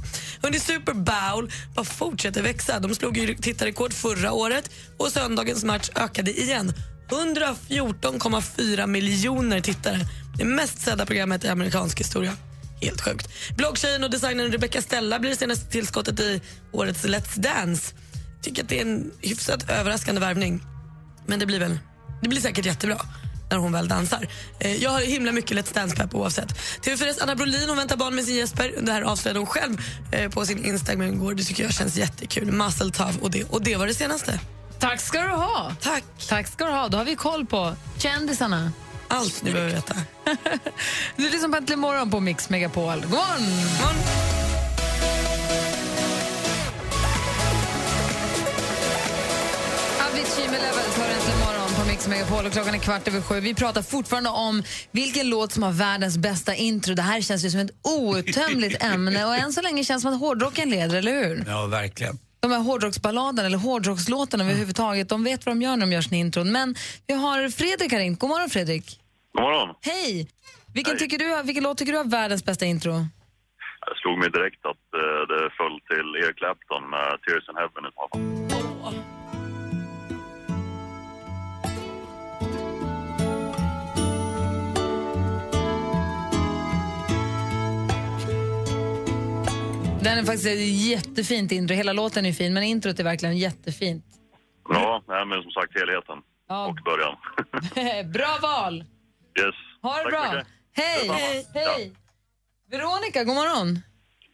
Under 0.42 0.58
Super 0.58 0.92
Bowl 0.94 1.50
bara 1.74 1.84
fortsätter 1.84 2.42
växa. 2.42 2.80
De 2.80 2.94
slog 2.94 3.16
ju 3.18 3.34
tittarrekord 3.34 3.92
förra 3.92 4.32
året 4.32 4.70
och 4.96 5.08
söndagens 5.08 5.64
match 5.64 5.90
ökade 5.94 6.40
igen. 6.40 6.72
114,4 7.10 8.86
miljoner 8.86 9.60
tittare. 9.60 10.00
Det 10.38 10.44
mest 10.44 10.80
sedda 10.80 11.06
programmet 11.06 11.44
i 11.44 11.48
amerikansk 11.48 12.00
historia. 12.00 12.32
Helt 12.80 13.00
sjukt. 13.00 13.28
Bloggtjejen 13.56 14.04
och 14.04 14.10
designern 14.10 14.52
Rebecca 14.52 14.82
Stella 14.82 15.18
blir 15.18 15.30
det 15.30 15.36
senaste 15.36 15.70
tillskottet 15.70 16.20
i 16.20 16.40
årets 16.72 17.04
Let's 17.04 17.40
Dance. 17.40 17.94
Tycker 18.42 18.62
att 18.62 18.68
det 18.68 18.78
är 18.78 18.82
en 18.82 19.12
hyfsat 19.20 19.70
överraskande 19.70 20.20
värvning. 20.20 20.60
Men 21.26 21.38
det 21.38 21.46
blir 21.46 21.60
väl 21.60 21.78
det 22.22 22.28
blir 22.28 22.40
säkert 22.40 22.66
jättebra 22.66 23.00
när 23.50 23.56
hon 23.56 23.72
väl 23.72 23.88
dansar. 23.88 24.28
Eh, 24.60 24.82
jag 24.82 24.90
har 24.90 25.00
himla 25.00 25.32
mycket 25.32 25.56
Let's 25.56 25.74
Dance-pepp 25.74 26.14
oavsett. 26.14 26.58
TV4s 26.82 27.22
Anna 27.22 27.34
Brolin 27.34 27.68
hon 27.68 27.76
väntar 27.76 27.96
barn 27.96 28.14
med 28.14 28.24
sin 28.24 28.36
Jesper. 28.36 28.74
Det 28.80 28.92
här 28.92 29.02
avslöjade 29.02 29.38
hon 29.38 29.46
själv 29.46 29.76
eh, 30.12 30.30
på 30.30 30.46
sin 30.46 30.64
Instagram 30.64 31.02
igår. 31.02 31.34
Det 31.34 31.42
tycker 31.42 31.62
jag 31.62 31.74
känns 31.74 31.96
jättekul. 31.96 32.52
Muscle 32.52 32.90
tough 32.90 33.18
och 33.20 33.30
det, 33.30 33.44
och 33.44 33.62
det 33.62 33.76
var 33.76 33.86
det 33.86 33.94
senaste. 33.94 34.40
Tack 34.80 35.00
ska 35.00 35.22
du 35.22 35.28
ha. 35.28 35.72
Tack. 35.80 36.04
Tack 36.28 36.48
ska 36.48 36.64
du 36.64 36.70
ha. 36.70 36.88
Då 36.88 36.98
har 36.98 37.04
vi 37.04 37.16
koll 37.16 37.46
på 37.46 37.74
kändisarna. 37.98 38.72
Allt 39.08 39.42
ni 39.42 39.52
behöver 39.52 39.72
veta. 39.74 39.94
Du 41.16 41.30
lyssnar 41.30 41.48
på 41.48 41.56
Äntligen 41.56 41.80
morgon 41.80 42.10
på 42.10 42.20
Mix 42.20 42.50
Megapol. 42.50 43.00
God 43.00 43.10
morgon! 43.10 43.98
Avicii 50.10 50.48
med 50.48 50.60
Levels 50.60 50.96
har 50.96 51.04
Äntligen 51.08 51.38
morgon 51.38 51.74
på 51.80 51.88
Mix 51.88 52.08
Megapol 52.08 52.46
och 52.46 52.52
klockan 52.52 52.74
är 52.74 52.78
kvart 52.78 53.08
över 53.08 53.20
sju. 53.20 53.40
Vi 53.40 53.54
pratar 53.54 53.82
fortfarande 53.82 54.30
om 54.30 54.62
vilken 54.90 55.28
låt 55.28 55.52
som 55.52 55.62
har 55.62 55.72
världens 55.72 56.18
bästa 56.18 56.54
intro. 56.54 56.94
Det 56.94 57.02
här 57.02 57.20
känns 57.20 57.44
ju 57.44 57.50
som 57.50 57.60
ett 57.60 57.70
outtömligt 57.82 58.82
ämne 58.82 59.24
och 59.24 59.36
än 59.36 59.52
så 59.52 59.62
länge 59.62 59.84
känns 59.84 60.02
det 60.02 60.06
som 60.06 60.14
att 60.14 60.20
hårdrocken 60.20 60.70
leder, 60.70 60.96
eller 60.96 61.12
hur? 61.12 61.44
Ja, 61.48 61.66
verkligen. 61.66 62.18
De 62.40 62.50
här 62.50 62.62
hårdrocksballaderna 62.62 63.46
eller 63.46 63.58
hårdrockslåtarna 63.58 64.44
överhuvudtaget, 64.44 65.08
de 65.08 65.24
vet 65.24 65.46
vad 65.46 65.54
de 65.54 65.62
gör 65.62 65.76
när 65.76 65.86
de 65.86 65.92
gör 65.92 66.00
sin 66.00 66.18
intron. 66.18 66.52
Men 66.52 66.74
vi 67.06 67.14
har 67.14 67.48
Fredrik 67.48 67.92
här 67.92 68.00
in. 68.00 68.16
God 68.16 68.30
morgon 68.30 68.50
Fredrik. 68.50 69.00
God 69.32 69.42
morgon. 69.42 69.74
Hej! 69.80 70.28
Vilken, 70.74 70.92
Hej. 70.92 70.98
Tycker 70.98 71.18
du, 71.18 71.42
vilken 71.42 71.64
låt 71.64 71.78
tycker 71.78 71.92
du 71.92 71.98
har 71.98 72.04
världens 72.04 72.44
bästa 72.44 72.64
intro? 72.64 72.92
Det 73.86 73.96
slog 74.02 74.18
mig 74.18 74.30
direkt 74.30 74.66
att 74.66 74.86
eh, 75.00 75.20
det 75.32 75.50
föll 75.58 75.80
till 75.90 76.08
Eric 76.24 76.36
Clapton 76.36 76.90
med 76.90 77.08
Tears 77.22 77.48
in 77.48 77.56
Heaven 77.56 77.84
i 77.88 77.92
så 77.94 78.08
fall. 78.08 79.17
Den 90.02 90.18
är 90.18 90.22
faktiskt 90.24 90.46
ett 90.46 90.88
jättefint 90.90 91.52
intro. 91.52 91.76
Hela 91.76 91.92
låten 91.92 92.26
är 92.26 92.32
fin, 92.32 92.54
men 92.54 92.62
introt 92.62 93.00
är 93.00 93.04
verkligen 93.04 93.36
jättefint. 93.36 94.04
Ja, 94.68 95.02
nej, 95.08 95.26
men 95.26 95.42
som 95.42 95.50
sagt 95.50 95.78
helheten 95.80 96.18
Ja. 96.48 96.66
och 96.68 96.78
början. 96.84 97.16
bra 98.12 98.38
val! 98.42 98.84
yes. 99.40 99.54
Ha 99.82 99.96
det 99.96 100.02
Tack 100.02 100.10
bra! 100.10 100.42
Hej! 100.72 101.08
Hej! 101.08 101.46
Hej! 101.54 101.92
Veronica, 102.70 103.24
god 103.24 103.34
morgon! 103.34 103.78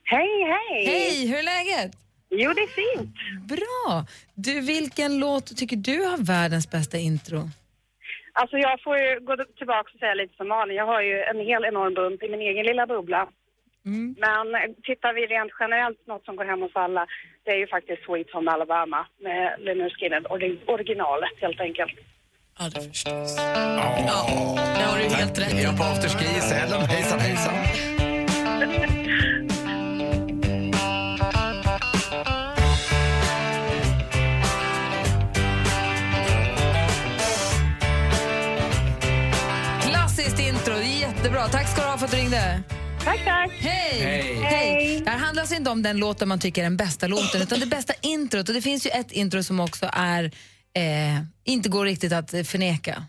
Hej, 0.04 0.32
hej! 0.54 0.86
Hej, 0.86 1.28
hur 1.28 1.38
är 1.38 1.42
läget? 1.42 1.92
Jo, 2.30 2.52
det 2.52 2.60
är 2.60 2.66
fint. 2.82 3.14
Bra! 3.48 4.06
Du, 4.34 4.60
vilken 4.60 5.18
låt 5.18 5.56
tycker 5.56 5.76
du 5.76 6.04
har 6.04 6.18
världens 6.18 6.70
bästa 6.70 6.98
intro? 6.98 7.40
Alltså 8.32 8.56
jag 8.56 8.82
får 8.82 8.96
ju 8.98 9.20
gå 9.20 9.36
tillbaka 9.58 9.90
och 9.94 9.98
säga 9.98 10.14
lite 10.14 10.34
som 10.36 10.48
Malin. 10.48 10.76
Jag 10.76 10.86
har 10.86 11.02
ju 11.02 11.22
en 11.22 11.38
hel 11.50 11.64
enorm 11.64 11.94
bump 11.94 12.22
i 12.22 12.28
min 12.30 12.40
egen 12.40 12.66
lilla 12.66 12.86
bubbla. 12.86 13.28
Men 14.26 14.54
eh, 14.54 14.60
tittar 14.82 15.12
vi 15.14 15.26
rent 15.26 15.52
generellt, 15.60 16.06
något 16.06 16.24
som 16.24 16.36
går 16.36 16.44
hem 16.44 16.60
hos 16.62 16.76
alla, 16.76 17.06
det 17.44 17.50
är 17.50 17.56
ju 17.56 17.66
faktiskt 17.66 18.02
Sweet 18.06 18.30
Home 18.32 18.50
Alabama 18.50 19.06
med 19.20 19.92
Skinner, 19.92 20.20
ori- 20.20 20.64
originalet 20.66 21.34
helt 21.40 21.60
enkelt. 21.60 21.92
Ja, 22.58 22.64
det 22.74 22.80
förstås. 22.80 23.36
Ja, 23.38 24.20
det 24.76 24.84
har 24.90 24.98
du 24.98 25.04
helt 25.14 25.38
rätt 25.38 25.52
Är 25.52 25.58
i. 25.60 25.62
jag 25.62 25.76
på 25.78 25.84
afterski 25.84 26.24
i 26.24 26.40
Sälen? 26.40 26.80
Hejsan, 26.88 27.20
hejsan. 27.20 27.54
Klassiskt 39.82 40.40
intro, 40.40 40.74
jättebra. 41.00 41.48
Tack 41.48 41.68
ska 41.68 41.82
du 41.82 41.88
ha 41.88 41.98
för 41.98 42.04
att 42.04 42.10
du 42.10 42.16
ringde. 42.16 42.60
Tack, 43.04 43.24
tack! 43.24 43.50
Hej! 43.58 44.00
Hej. 44.00 44.34
Hej! 44.42 45.00
Det 45.04 45.10
här 45.10 45.18
handlar 45.18 45.42
alltså 45.42 45.56
inte 45.56 45.70
om 45.70 45.82
den 45.82 45.96
låten 45.96 46.28
man 46.28 46.38
tycker 46.38 46.62
är 46.62 46.64
den 46.64 46.76
bästa 46.76 47.06
låten, 47.06 47.42
utan 47.42 47.60
det 47.60 47.66
bästa 47.66 47.92
introt. 48.02 48.48
Och 48.48 48.54
det 48.54 48.62
finns 48.62 48.86
ju 48.86 48.90
ett 48.90 49.12
intro 49.12 49.42
som 49.42 49.60
också 49.60 49.90
är 49.92 50.24
eh, 50.74 51.22
inte 51.44 51.68
går 51.68 51.84
riktigt 51.84 52.12
att 52.12 52.30
förneka. 52.30 53.04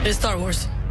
Är 0.00 0.04
det 0.04 0.14
Star 0.14 0.36
Wars? 0.36 0.81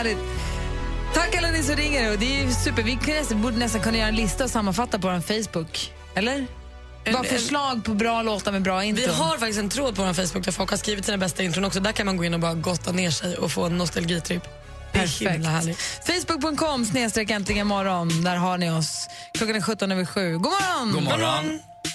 Härligt. 0.00 0.18
Tack 1.14 1.34
alla 1.36 1.50
ni 1.50 1.62
som 1.62 1.76
ringer. 1.76 2.10
Och 2.12 2.18
det 2.18 2.40
är 2.42 2.50
super. 2.50 2.82
Vi 2.82 2.96
kan 2.96 3.14
nästan, 3.14 3.42
borde 3.42 3.56
nästan 3.56 3.80
kunna 3.80 3.98
göra 3.98 4.08
en 4.08 4.16
lista 4.16 4.44
och 4.44 4.50
sammanfatta 4.50 4.98
på 4.98 5.08
vår 5.08 5.20
Facebook. 5.20 5.92
Eller? 6.14 6.46
En- 7.04 7.12
Bara 7.12 7.24
förslag 7.24 7.84
på 7.84 7.94
bra 7.94 8.22
låtar 8.22 8.52
med 8.52 8.62
bra 8.62 8.84
intron. 8.84 9.06
Vi 9.06 9.12
har 9.22 9.38
faktiskt 9.38 9.58
en 9.58 9.68
tråd 9.68 9.96
på 9.96 10.02
vår 10.04 10.12
Facebook 10.12 10.44
där 10.44 10.52
folk 10.52 10.70
har 10.70 10.76
skrivit 10.76 11.04
sina 11.04 11.18
bästa 11.18 11.42
intron 11.42 11.64
också. 11.64 11.80
Där 11.80 11.92
kan 11.92 12.06
man 12.06 12.16
gå 12.16 12.24
in 12.24 12.34
och 12.34 12.40
bara 12.40 12.54
gotta 12.54 12.92
ner 12.92 13.10
sig 13.10 13.36
och 13.36 13.52
få 13.52 13.64
en 13.64 13.78
nostalgitripp. 13.78 14.42
Perfekt. 14.92 15.44
Facebook.com 16.06 16.84
snedstreck 16.84 17.30
äntligen 17.30 17.66
morgon. 17.66 18.24
Där 18.24 18.36
har 18.36 18.58
ni 18.58 18.70
oss. 18.70 19.08
Klockan 19.34 19.56
är 19.56 19.60
17 19.60 19.92
över 19.92 20.04
7. 20.04 20.32
God 20.38 20.42
morgon! 20.42 20.92
God 20.92 21.02
morgon. 21.02 21.44
Nice 21.46 21.58
to 21.82 21.90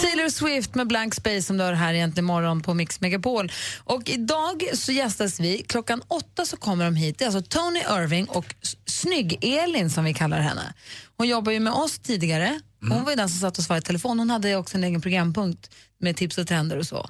Taylor 0.00 0.28
Swift 0.28 0.74
med 0.74 0.86
Blank 0.86 1.14
Space 1.14 1.42
som 1.42 1.56
du 1.56 1.64
har 1.64 1.72
här 1.72 1.94
egentligen 1.94 2.24
imorgon 2.24 2.62
på 2.62 2.74
Mix 2.74 3.00
Megapol. 3.00 3.52
Och 3.84 4.08
idag 4.08 4.64
så 4.74 4.92
gästas 4.92 5.40
vi, 5.40 5.64
klockan 5.68 6.02
åtta 6.08 6.44
så 6.44 6.56
kommer 6.56 6.84
de 6.84 6.96
hit. 6.96 7.18
Det 7.18 7.24
är 7.24 7.26
alltså 7.26 7.42
Tony 7.42 7.80
Irving 7.80 8.28
och 8.28 8.54
Snygg-Elin 8.86 9.90
som 9.90 10.04
vi 10.04 10.14
kallar 10.14 10.40
henne. 10.40 10.74
Hon 11.16 11.28
jobbar 11.28 11.52
ju 11.52 11.60
med 11.60 11.72
oss 11.72 11.98
tidigare. 11.98 12.60
Hon 12.80 13.04
var 13.04 13.10
ju 13.10 13.16
den 13.16 13.28
som 13.28 13.38
satt 13.38 13.58
och 13.58 13.64
svarade 13.64 13.80
i 13.80 13.82
telefon. 13.82 14.18
Hon 14.18 14.30
hade 14.30 14.56
också 14.56 14.76
en 14.76 14.84
egen 14.84 15.00
programpunkt 15.00 15.70
med 15.98 16.16
tips 16.16 16.38
och 16.38 16.46
trender 16.48 16.78
och 16.78 16.86
så. 16.86 17.08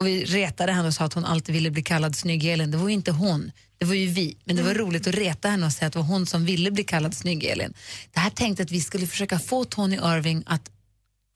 Och 0.00 0.06
vi 0.06 0.24
retade 0.24 0.72
henne 0.72 0.88
och 0.88 0.94
sa 0.94 1.04
att 1.04 1.14
hon 1.14 1.24
alltid 1.24 1.54
ville 1.54 1.70
bli 1.70 1.82
kallad 1.82 2.12
Snygg-Elin. 2.16 2.70
Det 2.70 2.76
var 2.76 2.88
ju 2.88 2.94
inte 2.94 3.12
hon, 3.12 3.52
det 3.78 3.84
var 3.84 3.94
ju 3.94 4.06
vi. 4.06 4.36
Men 4.44 4.56
det 4.56 4.62
var 4.62 4.74
roligt 4.74 5.06
att 5.06 5.14
reta 5.14 5.48
henne 5.48 5.66
och 5.66 5.72
säga 5.72 5.86
att 5.86 5.92
det 5.92 5.98
var 5.98 6.06
hon 6.06 6.26
som 6.26 6.44
ville 6.44 6.70
bli 6.70 6.84
kallad 6.84 7.14
Snygg-Elin. 7.14 7.74
Det 8.12 8.20
här 8.20 8.30
tänkte 8.30 8.62
att 8.62 8.70
vi 8.70 8.80
skulle 8.80 9.06
försöka 9.06 9.38
få 9.38 9.64
Tony 9.64 9.96
Irving 9.96 10.42
att 10.46 10.70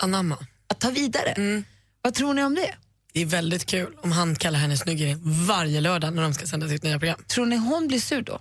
Anamma. 0.02 0.38
att 0.68 0.80
ta 0.80 0.90
vidare. 0.90 1.62
Vad 2.02 2.14
tror 2.14 2.34
ni 2.34 2.42
om 2.44 2.54
det? 2.54 2.74
Det 3.12 3.22
är 3.22 3.26
väldigt 3.26 3.66
kul 3.66 3.96
om 4.02 4.12
han 4.12 4.36
kallar 4.36 4.58
henne 4.58 4.76
snyggare 4.76 5.18
varje 5.22 5.80
lördag 5.80 6.14
när 6.14 6.22
de 6.22 6.34
ska 6.34 6.46
sända 6.46 6.68
sitt 6.68 6.82
nya 6.82 6.98
program. 6.98 7.20
Tror 7.26 7.46
ni 7.46 7.56
hon 7.56 7.88
blir 7.88 8.00
sur 8.00 8.22
då? 8.22 8.40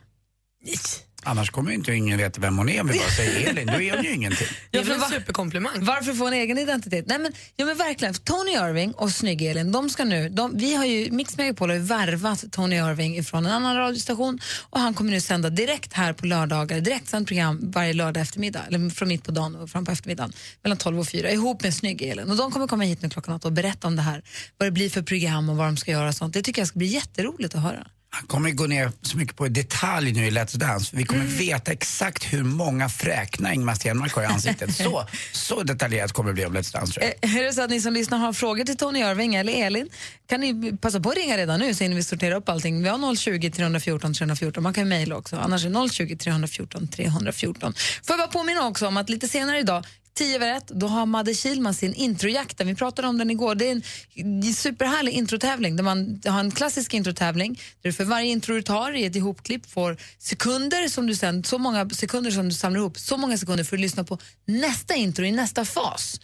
Annars 1.24 1.50
kommer 1.50 1.72
ju 1.72 1.76
inte 1.78 1.94
ingen 1.94 2.18
veta 2.18 2.42
vem 2.42 2.58
hon 2.58 2.70
är 2.70 2.82
om 2.82 2.88
vi 2.88 3.00
bara 3.00 3.10
säger 3.10 3.50
Elin. 3.50 3.68
Då 3.68 3.82
är 3.82 3.96
hon 3.96 4.04
ju 4.04 4.14
ingenting. 4.14 4.48
Det 4.72 4.78
är 4.78 4.84
väl 4.84 4.94
en 4.94 5.02
superkomplimang. 5.02 5.74
Varför 5.80 6.14
få 6.14 6.28
en 6.28 6.34
egen 6.34 6.58
identitet? 6.58 7.06
Nej, 7.08 7.20
men, 7.20 7.34
ja, 7.56 7.66
men 7.66 7.78
verkligen. 7.78 8.14
Tony 8.14 8.52
Irving 8.52 8.92
och 8.92 9.12
Snygg-Elin, 9.12 9.72
de 9.72 9.90
ska 9.90 10.06
nu, 10.06 10.30
de, 10.30 10.58
vi 10.58 10.76
har 10.76 10.86
ju, 10.86 11.12
Mix 11.12 11.38
Megapol 11.38 11.70
har 11.70 11.76
ju 11.76 11.82
värvat 11.82 12.52
Tony 12.52 12.76
Irving 12.76 13.18
ifrån 13.18 13.46
en 13.46 13.52
annan 13.52 13.76
radiostation 13.76 14.40
och 14.70 14.80
han 14.80 14.94
kommer 14.94 15.12
nu 15.12 15.22
sända 15.22 15.50
direkt 15.50 15.94
här 15.94 16.14
på 16.14 16.26
lördagar, 16.26 16.80
direkt 16.80 17.10
sänd 17.10 17.28
program 17.28 17.72
varje 17.72 17.94
lördag 17.94 18.22
eftermiddag, 18.22 18.62
eller 18.68 18.90
från 18.90 19.08
mitt 19.08 19.24
på 19.24 19.32
dagen 19.32 19.56
och 19.56 19.70
fram 19.70 19.86
på 19.86 19.92
eftermiddagen, 19.92 20.34
mellan 20.64 20.78
12 20.78 21.00
och 21.00 21.08
4, 21.08 21.32
ihop 21.32 21.64
med 21.64 21.74
Snygg-Elin. 21.74 22.30
Och 22.30 22.38
de 22.38 22.52
kommer 22.52 22.68
komma 22.68 22.84
hit 22.84 23.02
nu 23.02 23.10
klockan 23.10 23.36
åtta 23.36 23.48
och 23.48 23.54
berätta 23.54 23.88
om 23.88 23.96
det 23.96 24.02
här, 24.02 24.24
vad 24.58 24.68
det 24.68 24.72
blir 24.72 24.90
för 24.90 25.02
program 25.02 25.50
och 25.50 25.58
vad 25.58 25.68
de 25.68 25.78
ska 25.78 25.92
göra 25.92 26.08
och 26.08 26.16
sånt. 26.16 26.34
Det 26.34 26.42
tycker 26.42 26.62
jag 26.62 26.68
ska 26.68 26.80
bli 26.80 26.88
jätteroligt 26.88 27.56
att 27.56 27.62
höra. 27.62 27.88
Han 28.18 28.28
kommer 28.28 28.52
gå 28.52 28.68
ner 28.68 28.92
så 29.02 29.18
mycket 29.18 29.36
på 29.36 29.48
detalj 29.48 30.12
nu 30.12 30.28
i 30.28 30.32
Let's 30.32 30.58
Dance. 30.58 30.96
Vi 30.96 31.04
kommer 31.04 31.26
veta 31.26 31.72
exakt 31.72 32.24
hur 32.24 32.44
många 32.44 32.90
fräknar 32.90 33.54
Ingmar 33.54 33.76
Stenmark 33.76 34.14
har 34.14 34.24
i 34.24 34.26
ansiktet. 34.26 34.76
Så, 34.84 35.08
så 35.32 35.64
detaljerat 35.64 36.12
kommer 36.14 36.30
det 36.30 36.34
bli 36.34 36.46
om 36.46 36.58
Let's 36.58 36.74
Dance. 36.74 37.00
Eh, 37.02 37.36
Är 37.38 37.44
det 37.44 37.54
så 37.54 37.62
att 37.62 37.70
ni 37.70 37.82
som 37.82 37.94
lyssnar 37.94 38.18
har 38.18 38.34
frågor 38.34 38.64
till 38.64 38.78
Tony 38.78 39.00
Irving 39.00 39.36
eller 39.36 39.54
Elin 39.54 39.90
kan 40.30 40.42
ni 40.42 40.78
passa 40.78 41.00
på 41.00 41.10
att 41.10 41.16
ringa 41.18 41.38
redan 41.38 41.60
nu 41.60 41.74
så 41.74 41.84
hinner 41.84 41.96
vi 41.96 42.04
sortera 42.04 42.36
upp 42.36 42.50
allting. 42.50 42.84
Vi 42.84 42.90
har 42.90 43.16
020 43.16 43.52
314 43.52 44.14
314. 44.14 44.64
Man 44.64 44.74
kan 44.74 44.88
mejla 44.90 45.16
också. 45.16 45.36
Annars 45.36 45.66
är 45.66 45.70
det 45.70 45.90
020 45.90 46.18
314 46.18 46.88
314. 46.88 47.74
Får 48.04 48.14
jag 48.14 48.20
bara 48.20 48.28
påminna 48.28 48.68
också 48.68 48.88
om 48.88 48.98
att 48.98 49.10
lite 49.10 49.28
senare 49.28 49.60
idag 49.60 49.86
10 50.18 50.36
över 50.36 50.58
ett, 50.58 50.68
då 50.68 50.88
har 50.88 51.06
Madde 51.06 51.34
Kihlman 51.34 51.74
sin 51.74 51.94
introjakt. 51.94 52.62
Vi 52.62 52.76
pratade 52.76 53.08
om 53.08 53.18
den 53.18 53.32
igår. 53.32 53.56
Det 53.56 53.70
är 53.70 53.82
en 54.16 54.54
superhärlig 54.54 55.12
introtävling 55.12 55.76
där 55.76 55.84
man 55.84 56.22
har 56.26 56.40
en 56.40 56.52
klassisk 56.52 56.94
introtävling 56.94 57.62
där 57.82 57.90
du 57.90 57.94
för 57.94 58.04
varje 58.04 58.32
intro 58.32 58.56
du 58.56 58.62
tar 58.62 58.96
i 58.96 59.06
ett 59.06 59.16
ihopklipp 59.16 59.72
får 59.72 59.98
sekunder 60.18 60.88
som 60.88 61.08
du 61.08 61.16
sen, 61.16 61.44
så 61.44 61.58
många 61.58 61.90
sekunder 61.90 62.32
som 62.32 62.50
du 62.50 62.56
samlar 62.56 62.80
ihop, 62.80 63.00
så 63.00 63.18
många 63.18 63.38
sekunder 63.38 63.64
för 63.64 63.76
att 63.76 63.82
lyssna 63.82 64.04
på 64.04 64.18
nästa 64.46 64.96
intro 64.96 65.26
i 65.26 65.32
nästa 65.32 65.66
fas. 65.66 66.20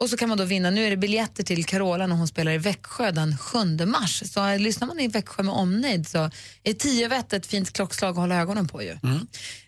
Och 0.00 0.10
så 0.10 0.16
kan 0.16 0.28
man 0.28 0.38
då 0.38 0.44
vinna, 0.44 0.70
nu 0.70 0.86
är 0.86 0.90
det 0.90 0.96
biljetter 0.96 1.42
till 1.42 1.64
Carola 1.64 2.06
när 2.06 2.16
hon 2.16 2.28
spelar 2.28 2.52
i 2.52 2.58
Växjö 2.58 3.10
den 3.10 3.38
7 3.38 3.58
mars. 3.86 4.22
Så 4.32 4.56
lyssnar 4.56 4.86
man 4.86 5.00
i 5.00 5.08
Växjö 5.08 5.42
med 5.42 5.54
omnejd 5.54 6.08
så 6.08 6.30
är 6.62 6.72
10 6.72 7.04
över 7.04 7.24
ett 7.36 7.46
fint 7.46 7.72
klockslag 7.72 8.10
att 8.10 8.16
hålla 8.16 8.36
ögonen 8.36 8.68
på 8.68 8.82
ju. 8.82 8.98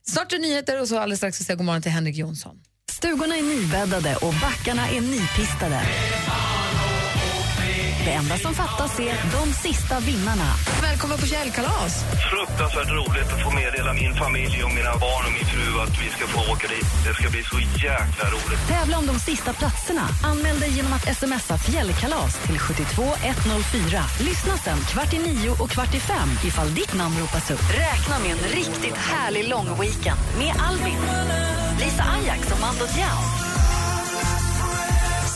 Snart 0.03 0.33
är 0.33 0.39
nyheter 0.39 0.81
och 0.81 0.89
så 0.89 0.99
alldeles 0.99 1.19
strax 1.19 1.37
ska 1.37 1.43
jag 1.43 1.47
säga 1.47 1.57
god 1.57 1.67
morgon 1.67 1.83
till 1.83 1.93
Henrik 1.93 2.17
Jonsson. 2.17 2.61
Stugorna 3.01 3.37
är 3.37 3.43
nybäddade 3.43 4.17
och 4.17 4.35
backarna 4.43 4.89
är 4.89 5.01
nypistade. 5.01 5.81
Det 8.05 8.11
enda 8.11 8.37
som 8.39 8.55
fattas 8.55 9.01
är 9.01 9.15
de 9.37 9.53
sista 9.53 10.01
vinnarna. 10.01 10.49
Välkommen 10.83 11.19
på 11.19 11.27
fjällkalas! 11.27 11.93
Fruktansvärt 12.31 12.91
roligt 12.99 13.33
att 13.35 13.43
få 13.43 13.51
med 13.51 13.73
hela 13.79 13.93
min 13.93 14.15
familj 14.15 14.65
och 14.65 14.73
mina 14.79 14.93
barn 15.05 15.25
och 15.27 15.33
min 15.33 15.47
fru 15.53 15.81
att 15.85 15.95
vi 16.03 16.09
ska 16.17 16.27
få 16.27 16.53
åka 16.53 16.67
dit. 16.69 16.89
Det 17.07 17.15
ska 17.15 17.31
bli 17.31 17.43
så 17.43 17.59
jäkla 17.61 18.25
roligt. 18.35 18.61
Tävla 18.69 18.99
om 18.99 19.07
de 19.07 19.19
sista 19.19 19.53
platserna. 19.53 20.05
Anmäl 20.31 20.61
dig 20.61 20.71
genom 20.71 20.93
att 20.93 21.17
smsa 21.17 21.59
fjällkalas 21.59 22.33
till 22.47 22.59
72104. 22.59 24.03
Lyssna 24.29 24.55
sen 24.65 24.79
kvart 24.91 25.13
i 25.15 25.19
nio 25.19 25.51
och 25.51 25.71
kvart 25.71 25.95
i 25.95 26.01
fem 26.01 26.31
ifall 26.49 26.75
ditt 26.75 26.95
namn 26.95 27.15
ropas 27.21 27.51
upp. 27.51 27.65
Räkna 27.85 28.19
med 28.19 28.31
en 28.31 28.43
riktigt 28.59 28.97
härlig 28.97 29.49
lång 29.49 29.69
weekend 29.81 30.21
med 30.39 30.55
Albin, 30.69 31.03
Lisa 31.81 32.03
Ajax 32.03 32.53
och 32.53 32.61
Mando 32.61 32.85
Diao. 32.95 33.51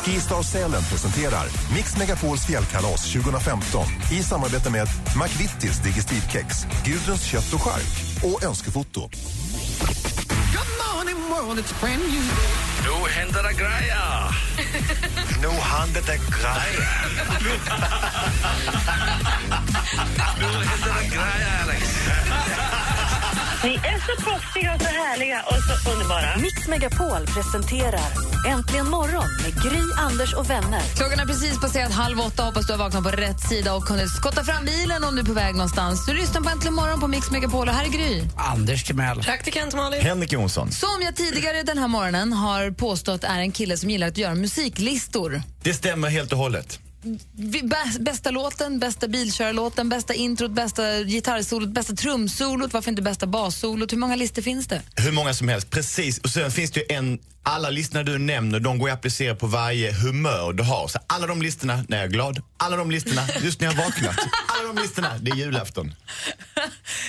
Skistar 0.04 0.42
Sälen 0.42 0.82
presenterar 0.90 1.46
Mix 1.74 1.96
Megapols 1.96 2.46
fjällkalas 2.46 3.12
2015 3.12 3.86
i 4.12 4.22
samarbete 4.22 4.70
med 4.70 4.88
McVittys 5.22 5.78
Digestivkex, 5.78 6.66
Gudruns 6.84 7.24
kött 7.24 7.52
och 7.54 7.62
chark 7.62 8.22
och 8.22 8.44
Önskefoto. 8.44 9.10
Nu 12.84 13.10
händer 13.10 13.42
det 13.42 13.52
grejer! 13.52 14.34
Nu 15.42 15.48
händer 15.48 16.02
det 16.06 16.16
grejer. 16.16 16.88
Nu 20.38 20.64
händer 20.64 20.94
det 21.00 21.08
grejer, 21.08 21.62
Alex! 21.62 21.98
Ni 23.64 23.74
är 23.74 23.98
så 23.98 24.22
proffsiga 24.22 24.74
och 24.74 24.80
så 24.80 24.88
härliga 24.88 25.42
och 25.42 25.54
så 25.54 25.90
underbara. 25.92 26.36
Mix 26.36 26.68
Megapol 26.68 27.26
presenterar 27.26 28.10
Äntligen 28.48 28.90
morgon 28.90 29.28
med 29.42 29.62
Gry, 29.62 29.82
Anders 29.98 30.34
och 30.34 30.50
vänner. 30.50 30.80
Klockan 30.96 31.20
är 31.20 31.26
precis 31.26 31.60
passerat 31.60 31.92
halv 31.92 32.20
åtta. 32.20 32.42
Hoppas 32.42 32.66
du 32.66 32.72
har 32.72 32.78
vaknat 32.78 33.02
på 33.04 33.10
rätt 33.10 33.40
sida 33.48 33.74
och 33.74 33.84
kunnat 33.84 34.08
skotta 34.08 34.44
fram 34.44 34.64
bilen 34.64 35.04
om 35.04 35.14
du 35.14 35.20
är 35.20 35.26
på 35.26 35.32
väg 35.32 35.54
någonstans. 35.54 36.06
Du 36.06 36.14
lyssnar 36.14 36.40
på 36.40 36.48
Äntligen 36.48 36.74
morgon 36.74 37.00
på 37.00 37.08
Mix 37.08 37.30
Megapol 37.30 37.68
och 37.68 37.74
här 37.74 37.84
är 37.84 37.88
Gry. 37.88 38.22
Anders 38.36 38.84
Timell. 38.84 39.22
Praktikant 39.22 39.74
Malin. 39.74 40.02
Henrik 40.02 40.32
Jonsson. 40.32 40.72
Som 40.72 41.02
jag 41.04 41.16
tidigare 41.16 41.62
den 41.62 41.78
här 41.78 41.88
morgonen 41.88 42.32
har 42.32 42.70
påstått 42.70 43.24
är 43.24 43.38
en 43.38 43.52
kille 43.52 43.76
som 43.76 43.90
gillar 43.90 44.08
att 44.08 44.18
göra 44.18 44.34
musiklistor. 44.34 45.42
Det 45.62 45.74
stämmer 45.74 46.08
helt 46.08 46.32
och 46.32 46.38
hållet. 46.38 46.80
Bästa 48.00 48.30
låten, 48.30 48.78
bästa 48.78 49.08
bilkörarlåten, 49.08 49.88
bästa 49.88 50.14
introt, 50.14 50.50
bästa 50.50 51.02
gitarrsolot, 51.02 51.68
bästa 51.68 51.94
trumsolot, 51.94 52.72
varför 52.72 52.90
inte 52.90 53.02
bästa 53.02 53.26
bassolot? 53.26 53.92
Hur 53.92 53.98
många 53.98 54.16
listor 54.16 54.42
finns 54.42 54.66
det? 54.66 54.82
Hur 54.96 55.12
många 55.12 55.34
som 55.34 55.48
helst, 55.48 55.70
precis. 55.70 56.18
Och 56.18 56.30
sen 56.30 56.50
finns 56.50 56.70
det 56.70 56.80
ju 56.80 56.96
en, 56.96 57.18
alla 57.42 57.70
listorna 57.70 58.02
du 58.02 58.18
nämner, 58.18 58.60
de 58.60 58.78
går 58.78 58.88
att 58.88 58.94
applicera 58.94 59.34
på 59.34 59.46
varje 59.46 59.92
humör 59.92 60.52
du 60.52 60.62
har. 60.62 60.88
Så 60.88 60.98
alla 61.06 61.26
de 61.26 61.42
listorna 61.42 61.84
när 61.88 61.96
jag 61.96 62.06
är 62.06 62.10
glad, 62.10 62.42
alla 62.64 62.76
de 62.76 62.90
listorna. 62.90 63.22
Just 63.42 63.60
när 63.60 63.68
jag 63.68 63.74
vaknat, 63.74 64.16
alla 64.46 64.72
de 64.72 64.82
listorna, 64.82 65.18
det 65.20 65.30
är 65.30 65.36
julafton. 65.36 65.94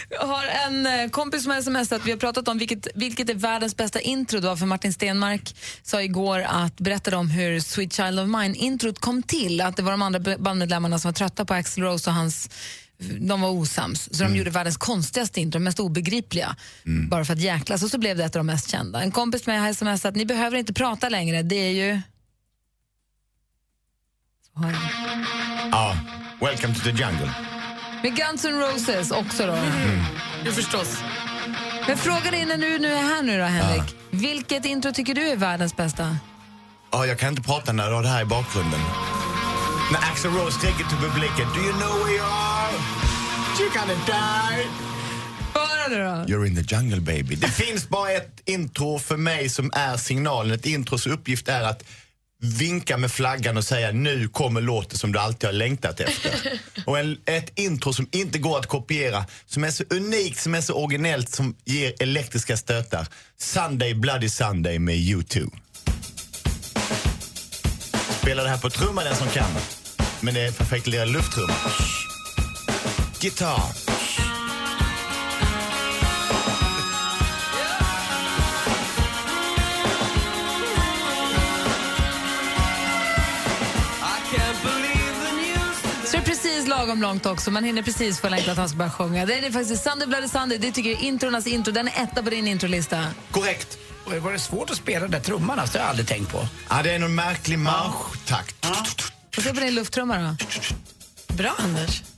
Jag 0.09 0.27
har 0.27 0.45
en 0.45 0.85
eh, 0.85 1.09
kompis 1.09 1.43
som 1.43 1.51
har 1.51 1.61
smsat, 1.61 2.01
vi 2.05 2.11
har 2.11 2.17
pratat 2.17 2.47
om 2.47 2.57
vilket, 2.57 2.87
vilket 2.95 3.29
är 3.29 3.33
världens 3.33 3.77
bästa 3.77 3.99
intro 3.99 4.39
då, 4.39 4.57
för 4.57 4.65
Martin 4.65 4.93
Stenmark 4.93 5.55
sa 5.83 6.01
igår 6.01 6.39
att 6.39 6.75
berättade 6.75 7.17
om 7.17 7.29
hur 7.29 7.59
Sweet 7.59 7.93
Child 7.93 8.19
of 8.19 8.27
Mine-introt 8.27 8.99
kom 8.99 9.23
till, 9.23 9.61
att 9.61 9.75
det 9.75 9.83
var 9.83 9.91
de 9.91 10.01
andra 10.01 10.37
bandmedlemmarna 10.37 10.99
som 10.99 11.09
var 11.09 11.13
trötta 11.13 11.45
på 11.45 11.53
Axl 11.53 11.81
Rose 11.81 12.09
och 12.09 12.15
hans 12.15 12.49
de 13.19 13.41
var 13.41 13.49
osams, 13.49 14.17
så 14.17 14.23
de 14.23 14.35
gjorde 14.35 14.49
världens 14.49 14.77
konstigaste 14.77 15.41
intro, 15.41 15.59
mest 15.59 15.79
obegripliga, 15.79 16.55
bara 17.09 17.25
för 17.25 17.33
att 17.33 17.39
jäklas. 17.39 17.83
Och 17.83 17.89
så 17.89 17.97
blev 17.97 18.17
det 18.17 18.23
ett 18.23 18.35
av 18.35 18.39
de 18.39 18.45
mest 18.45 18.69
kända. 18.69 19.01
En 19.01 19.11
kompis 19.11 19.45
med 19.45 19.61
har 19.61 19.73
smsat 19.73 20.05
att 20.05 20.15
ni 20.15 20.25
behöver 20.25 20.57
inte 20.57 20.73
prata 20.73 21.09
längre, 21.09 21.43
det 21.43 21.55
är 21.55 21.71
ju... 21.71 22.01
Så 24.53 24.59
har 24.59 24.71
jag. 24.71 25.44
Ja, 25.75 25.95
welcome 26.39 26.73
to 26.73 26.79
the 26.79 26.89
jungle. 26.89 27.31
Med 28.03 28.15
Guns 28.15 28.45
N' 28.45 28.59
Roses 28.59 29.11
också 29.11 29.47
då. 29.47 29.57
Du 30.43 30.51
förstås. 30.51 30.97
Men 31.87 31.97
frågan 31.97 32.33
är 32.33 32.45
när 32.45 32.57
du 32.57 32.79
nu 32.79 32.87
är 32.93 33.01
här 33.01 33.23
nu 33.23 33.37
då, 33.37 33.43
Henrik. 33.43 33.95
Vilket 34.11 34.65
intro 34.65 34.93
tycker 34.93 35.15
du 35.15 35.21
är 35.21 35.35
världens 35.35 35.75
bästa? 35.75 36.17
Ja, 36.91 37.05
jag 37.05 37.19
kan 37.19 37.29
inte 37.29 37.41
prata 37.41 37.73
när 37.73 37.89
du 37.89 37.95
har 37.95 38.03
det 38.03 38.09
här 38.09 38.21
i 38.21 38.25
bakgrunden. 38.25 38.79
När 39.91 39.99
Axl 39.99 40.27
Rose 40.27 40.69
it 40.69 40.77
to 40.77 40.95
publiken, 40.95 41.47
do 41.53 41.61
you 41.61 41.73
know 41.73 42.05
where 42.05 42.15
you 42.15 42.25
are? 42.25 42.73
You're 43.57 43.79
gonna 43.79 44.05
die. 44.05 44.67
You're 46.27 46.47
in 46.47 46.55
the 46.55 46.75
jungle 46.75 47.01
baby. 47.01 47.35
Det 47.35 47.47
finns 47.47 47.89
bara 47.89 48.11
ett 48.11 48.41
intro 48.45 48.99
för 48.99 49.17
mig 49.17 49.49
som 49.49 49.71
är 49.73 49.97
signalen. 49.97 50.51
Ett 50.51 50.65
intros 50.65 51.07
uppgift 51.07 51.47
är 51.47 51.63
att 51.63 51.83
vinka 52.45 52.97
med 52.97 53.11
flaggan 53.11 53.57
och 53.57 53.63
säga 53.63 53.91
nu 53.91 54.27
kommer 54.27 54.61
låten 54.61 54.97
som 54.97 55.11
du 55.11 55.19
alltid 55.19 55.47
har 55.47 55.53
längtat 55.53 55.99
efter. 55.99 56.59
Och 56.85 56.99
en, 56.99 57.17
ett 57.25 57.59
intro 57.59 57.93
som 57.93 58.07
inte 58.11 58.39
går 58.39 58.59
att 58.59 58.67
kopiera, 58.67 59.25
som 59.45 59.63
är 59.63 59.71
så 59.71 59.83
unikt, 59.89 60.39
som 60.39 60.55
är 60.55 60.61
så 60.61 60.73
originellt, 60.73 61.29
som 61.29 61.55
ger 61.65 61.93
elektriska 61.99 62.57
stötar. 62.57 63.07
Sunday 63.37 63.93
Bloody 63.93 64.29
Sunday 64.29 64.79
med 64.79 64.95
U2. 64.95 65.51
Spelar 68.21 68.43
det 68.43 68.49
här 68.49 68.57
på 68.57 68.69
trumma 68.69 69.03
den 69.03 69.15
som 69.15 69.27
kan. 69.27 69.49
Men 70.21 70.33
det 70.33 70.41
är 70.41 70.51
perfekt 70.51 70.87
lilla 70.87 71.05
lufttrumma. 71.05 71.53
Gitarr. 73.21 73.84
Lagom 86.85 87.01
långt 87.01 87.25
också. 87.25 87.51
Man 87.51 87.63
hinner 87.63 87.81
precis 87.81 88.19
få 88.19 88.29
längta 88.29 88.51
att 88.51 88.57
han 88.57 88.69
ska 88.69 88.77
börja 88.77 88.91
sjunga. 88.91 89.25
Det 89.25 89.33
är 89.33 89.51
faktiskt 89.51 89.83
Sunday 89.83 90.07
Bloody 90.07 90.27
Sunday. 90.27 90.57
Det 90.57 90.71
tycker 90.71 90.89
jag 90.91 90.99
är 90.99 91.03
intronas 91.05 91.47
intro. 91.47 91.73
Den 91.73 91.87
är 91.87 92.03
etta 92.03 92.23
på 92.23 92.29
din 92.29 92.47
introlista. 92.47 93.05
Korrekt. 93.31 93.77
Och 94.05 94.13
Var 94.13 94.31
det 94.31 94.39
svårt 94.39 94.69
att 94.69 94.77
spela 94.77 94.99
den 94.99 95.11
där 95.11 95.19
trumman? 95.19 95.59
alltså? 95.59 95.73
Det 95.73 95.79
har 95.79 95.85
jag 95.85 95.89
aldrig 95.89 96.07
tänkt 96.07 96.31
på. 96.31 96.47
Ja, 96.69 96.83
det 96.83 96.91
är 96.91 96.99
någon 96.99 97.15
märklig 97.15 97.59
marschtakt. 97.59 98.65
Får 99.35 99.41
se 99.41 99.53
på 99.53 99.59
din 99.59 99.75
lufttrumma 99.75 100.17
då. 100.17 100.35
Bra, 101.35 101.53
Anders. 101.57 102.01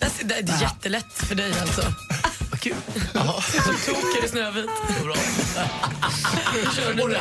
Alltså, 0.00 0.26
Det 0.26 0.34
är 0.34 0.62
jättelätt 0.62 1.12
för 1.12 1.34
dig 1.34 1.52
alltså. 1.60 1.82
Vad 2.50 2.60
kul. 2.60 2.74
Som 3.12 3.94
toker 3.94 4.24
i 4.24 4.28
Snövit. 4.28 4.70
Bra. 5.02 5.14
Kör 6.76 6.94
då? 6.94 7.10
I 7.10 7.12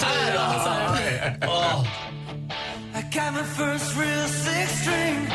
got 3.11 3.33
my 3.33 3.43
first 3.43 3.95
real 3.97 4.27
six 4.27 4.71
string, 4.81 5.27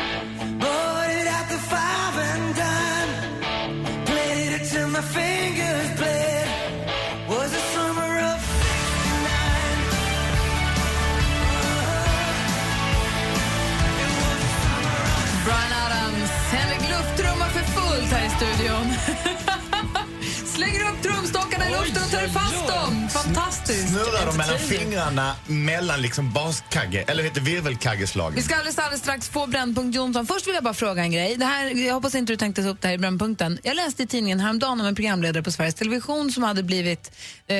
Fantastiskt. 24.17 24.17
Snurrar 24.17 24.25
de 24.25 24.37
mellan 24.37 24.59
fingrarna 24.59 25.35
mellan 25.47 26.01
liksom 26.01 26.33
baskagge, 26.33 27.03
eller 27.07 27.23
heter 27.23 27.41
Vi 27.41 27.53
virvelkaggeslagen? 27.53 28.43
ska 28.43 28.55
alldeles, 28.55 28.79
alldeles 28.79 29.01
strax 29.01 29.29
få 29.29 29.47
Brännpunkt 29.47 29.95
Jonsson. 29.95 30.27
Först 30.27 30.47
vill 30.47 30.55
jag 30.55 30.63
bara 30.63 30.73
fråga 30.73 31.01
en 31.01 31.11
grej. 31.11 31.35
Det 31.37 31.45
här, 31.45 31.85
jag 31.85 31.93
hoppas 31.93 32.15
inte 32.15 32.33
du 32.33 32.37
tänkte 32.37 32.63
ta 32.63 32.69
upp 32.69 32.81
det 32.81 32.87
här 32.87 32.95
i 32.95 32.97
Brännpunkten. 32.97 33.59
Jag 33.63 33.75
läste 33.75 34.03
i 34.03 34.07
tidningen 34.07 34.39
häromdagen 34.39 34.81
om 34.81 34.87
en 34.87 34.95
programledare 34.95 35.43
på 35.43 35.51
Sveriges 35.51 35.75
Television 35.75 36.31
som 36.31 36.43
hade 36.43 36.63
blivit 36.63 37.11
eh, 37.47 37.57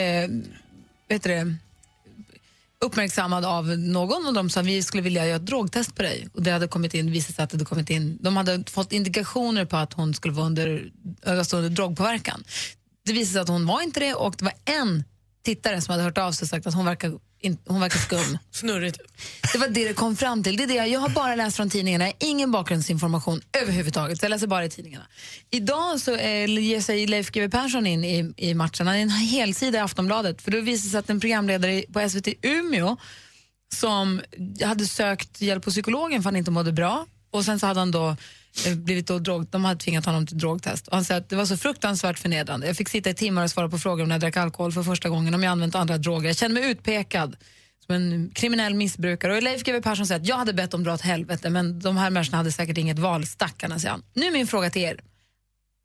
vet 1.10 1.24
du 1.24 1.30
det, 1.30 1.56
uppmärksammad 2.86 3.46
av 3.46 3.66
någon 3.68 4.28
och 4.28 4.34
de 4.34 4.50
sa 4.50 4.62
vi 4.62 4.84
skulle 4.84 5.04
vilja 5.04 5.26
göra 5.26 5.36
ett 5.36 5.46
drogtest 5.46 5.96
på 5.96 6.04
dig. 6.04 6.28
Och 6.34 6.44
det 6.44 6.52
hade 6.52 6.68
kommit 6.68 6.94
in, 6.94 7.12
visat 7.12 7.36
sig 7.36 7.44
att 7.44 7.50
det 7.50 7.56
hade 7.56 7.66
kommit 7.66 7.90
in, 7.90 8.18
de 8.22 8.38
hade 8.38 8.64
fått 8.70 8.92
indikationer 8.92 9.66
på 9.66 9.78
att 9.78 9.94
hon 9.94 10.14
skulle 10.14 10.34
vara 10.34 10.46
under, 10.46 10.92
alltså 11.26 11.58
under 11.58 11.70
drogpåverkan. 11.70 12.44
Det 13.06 13.14
visade 13.14 13.34
sig 13.34 13.42
att 13.42 13.48
hon 13.48 13.66
var 13.66 13.82
inte 13.82 14.00
det 14.00 14.14
och 14.14 14.36
det 14.38 14.46
var 14.46 14.54
en 14.66 15.04
tittare 15.48 15.82
som 15.82 15.92
hade 15.92 16.04
hört 16.04 16.18
av 16.18 16.32
sig 16.32 16.46
och 16.46 16.50
sagt 16.50 16.68
att 16.68 16.74
hon 16.74 16.86
verkar, 16.86 17.12
in, 17.40 17.58
hon 17.66 17.80
verkar 17.80 18.00
skum. 18.00 18.38
Snurrigt. 18.52 19.00
Det 19.54 19.58
var 19.58 19.68
det 19.68 19.88
det 19.88 19.94
kom 19.94 20.16
fram 20.16 20.44
till. 20.44 20.58
Det 20.58 20.64
är 20.64 20.68
det 20.68 20.74
jag, 20.74 20.90
jag 20.90 21.00
har 21.00 21.10
bara 21.10 21.36
läst 21.36 21.58
från 21.58 21.70
tidningarna, 21.70 22.12
ingen 22.20 22.52
bakgrundsinformation 22.52 23.42
överhuvudtaget. 23.62 24.20
Så 24.20 24.26
jag 24.26 24.30
läser 24.30 24.48
bara 24.48 24.66
i 24.66 24.70
tidningarna. 24.70 25.06
Idag 25.50 26.00
så 26.00 26.16
eh, 26.16 26.60
ger 26.60 26.82
sig 26.82 27.08
Leif 27.08 27.32
GW 27.32 27.50
Persson 27.50 27.88
in 27.88 28.04
i, 28.04 28.34
i 28.38 28.54
matchen. 28.54 28.88
Han 28.88 28.96
är 28.96 29.02
en 29.02 29.10
helsida 29.10 29.78
i 29.78 29.82
Aftonbladet. 29.82 30.42
För 30.42 30.52
då 30.52 30.62
visar 30.62 30.86
det 30.86 30.92
sig 30.92 31.00
att 31.00 31.10
en 31.10 31.20
programledare 31.20 31.84
på 31.94 32.10
SVT 32.10 32.28
Umeå 32.42 32.98
som 33.76 34.22
hade 34.66 34.86
sökt 34.86 35.42
hjälp 35.42 35.66
hos 35.66 35.74
psykologen 35.74 36.24
för 36.24 36.28
han 36.28 36.36
inte 36.36 36.52
mådde 36.52 36.72
bra. 36.72 37.06
Och 37.32 37.46
sen 37.46 37.60
så 37.60 37.68
hade 37.68 37.80
han 37.80 37.92
då 37.92 38.16
Eh, 38.66 38.76
blivit 38.76 39.08
då 39.08 39.20
drog, 39.20 39.46
de 39.46 39.66
hade 39.66 39.80
tvingat 39.80 40.06
honom 40.06 40.28
till 40.28 40.38
drogtest. 40.38 40.88
Och 40.88 40.94
han 40.96 41.06
säger 41.06 41.22
att 41.22 41.30
det 41.30 41.36
var 41.36 41.46
så 41.46 41.58
fruktansvärt 41.58 42.20
förnedrande. 42.20 42.68
Jag 42.68 42.78
fick 42.78 42.90
sitta 42.90 43.10
i 43.10 43.14
timmar 43.14 43.44
och 43.44 43.52
svara 43.52 43.70
på 43.70 43.80
frågor 43.80 44.04
om 44.04 44.10
när 44.10 44.16
jag 44.16 44.22
drack 44.22 44.38
alkohol 44.38 44.72
för 44.72 44.84
första 44.84 45.10
gången, 45.10 45.34
om 45.34 45.44
jag 45.44 45.52
använt 45.52 45.76
andra 45.76 45.98
droger. 45.98 46.28
Jag 46.28 46.38
kände 46.38 46.62
mig 46.62 46.72
utpekad 46.72 47.38
som 47.86 47.96
en 47.96 48.32
kriminell 48.34 48.74
missbrukare. 48.74 49.36
Och 49.36 49.44
Leif 49.44 49.64
GW 49.64 49.82
Persson 49.82 50.08
säger 50.08 50.22
att 50.22 50.28
jag 50.28 50.36
hade 50.36 50.54
bett 50.54 50.74
om 50.74 50.84
dra 50.84 50.94
åt 50.94 51.02
helvete 51.02 51.50
men 51.50 51.80
de 51.80 51.98
här 51.98 52.10
människorna 52.10 52.38
hade 52.38 52.52
säkert 52.52 52.78
inget 52.78 53.00
val, 53.00 53.26
stackarna, 53.26 53.80
säger 53.80 53.92
han. 53.92 54.04
Nu 54.14 54.26
är 54.26 54.32
min 54.32 54.48
fråga 54.48 54.70
till 54.70 54.82
er. 54.82 55.00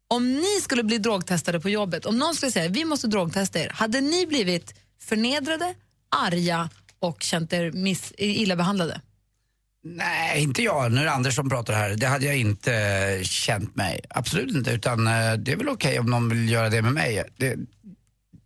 Om 0.08 0.34
ni 0.34 0.60
skulle 0.62 0.82
bli 0.82 0.98
drogtestade 0.98 1.60
på 1.60 1.68
jobbet, 1.68 2.06
om 2.06 2.18
någon 2.18 2.34
skulle 2.34 2.52
säga 2.52 2.68
vi 2.68 2.84
måste 2.84 3.06
drogtesta 3.06 3.60
er, 3.60 3.68
hade 3.74 4.00
ni 4.00 4.26
blivit 4.26 4.74
förnedrade, 5.00 5.74
arga 6.16 6.68
och 6.98 7.22
känt 7.22 7.52
er 7.52 7.72
miss, 7.72 8.12
illa 8.18 8.56
behandlade? 8.56 9.00
Nej, 9.84 10.42
inte 10.42 10.62
jag. 10.62 10.92
Nu 10.92 11.00
är 11.00 11.04
det 11.04 11.12
Anders 11.12 11.34
som 11.34 11.48
pratar 11.48 11.74
här. 11.74 11.90
Det 11.90 12.06
hade 12.06 12.26
jag 12.26 12.36
inte 12.36 13.18
känt 13.22 13.76
mig. 13.76 14.00
Absolut 14.10 14.56
inte. 14.56 14.70
Utan 14.70 15.06
eh, 15.06 15.32
det 15.32 15.52
är 15.52 15.56
väl 15.56 15.68
okej 15.68 15.98
om 15.98 16.06
någon 16.06 16.28
vill 16.28 16.48
göra 16.50 16.70
det 16.70 16.82
med 16.82 16.92
mig. 16.92 17.24
Det, 17.36 17.56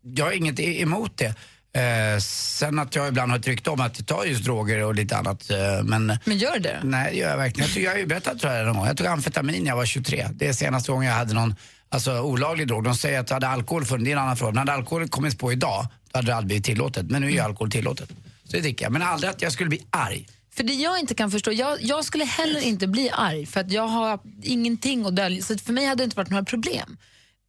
jag 0.02 0.24
har 0.24 0.32
inget 0.32 0.60
emot 0.60 1.18
det. 1.18 1.34
Eh, 1.80 2.18
sen 2.20 2.78
att 2.78 2.94
jag 2.94 3.08
ibland 3.08 3.32
har 3.32 3.38
tryckt 3.38 3.68
om 3.68 3.80
att 3.80 3.98
jag 3.98 4.06
tar 4.06 4.24
just 4.24 4.44
droger 4.44 4.84
och 4.84 4.94
lite 4.94 5.16
annat. 5.16 5.50
Eh, 5.50 5.82
men, 5.84 6.18
men 6.24 6.38
gör 6.38 6.58
det 6.58 6.80
Nej, 6.84 7.12
det 7.12 7.18
gör 7.18 7.30
jag 7.30 7.36
verkligen. 7.36 7.66
Jag, 7.66 7.74
tycker, 7.74 7.86
jag 7.86 7.92
har 7.92 7.98
ju 7.98 8.06
berättat 8.06 8.38
tror 8.38 8.52
jag 8.52 8.66
någon 8.66 8.76
gång. 8.76 8.86
Jag 8.86 8.96
tog 8.96 9.06
amfetamin 9.06 9.62
när 9.62 9.70
jag 9.70 9.76
var 9.76 9.86
23. 9.86 10.28
Det 10.32 10.48
är 10.48 10.52
senaste 10.52 10.92
gången 10.92 11.08
jag 11.08 11.16
hade 11.16 11.34
någon 11.34 11.54
alltså, 11.88 12.20
olaglig 12.20 12.68
drog. 12.68 12.84
De 12.84 12.94
säger 12.94 13.20
att 13.20 13.30
jag 13.30 13.34
hade 13.34 13.48
alkohol 13.48 13.84
funnits, 13.84 14.04
det 14.04 14.10
är 14.10 14.16
en 14.16 14.22
annan 14.22 14.36
fråga. 14.36 14.52
Men 14.52 14.58
hade 14.58 14.72
alkohol 14.72 15.08
kommit 15.08 15.38
på 15.38 15.52
idag, 15.52 15.86
då 16.12 16.18
hade 16.18 16.26
det 16.26 16.34
aldrig 16.34 16.46
blivit 16.46 16.64
tillåtet. 16.64 17.10
Men 17.10 17.22
nu 17.22 17.28
är 17.28 17.32
ju 17.32 17.40
alkohol 17.40 17.70
tillåtet. 17.70 18.08
Så 18.44 18.56
det 18.56 18.60
dricker 18.60 18.84
jag. 18.84 18.92
Men 18.92 19.02
aldrig 19.02 19.30
att 19.30 19.42
jag 19.42 19.52
skulle 19.52 19.68
bli 19.68 19.86
arg. 19.90 20.26
För 20.56 20.64
det 20.64 20.72
jag 20.72 21.00
inte 21.00 21.14
kan 21.14 21.30
förstå, 21.30 21.52
jag, 21.52 21.82
jag 21.82 22.04
skulle 22.04 22.24
heller 22.24 22.60
inte 22.60 22.86
bli 22.86 23.10
arg 23.12 23.46
för 23.46 23.60
att 23.60 23.72
jag 23.72 23.86
har 23.86 24.20
ingenting 24.42 25.06
att 25.06 25.16
dölja. 25.16 25.42
Så 25.42 25.58
för 25.58 25.72
mig 25.72 25.86
hade 25.86 26.02
det 26.02 26.04
inte 26.04 26.16
varit 26.16 26.30
några 26.30 26.44
problem. 26.44 26.96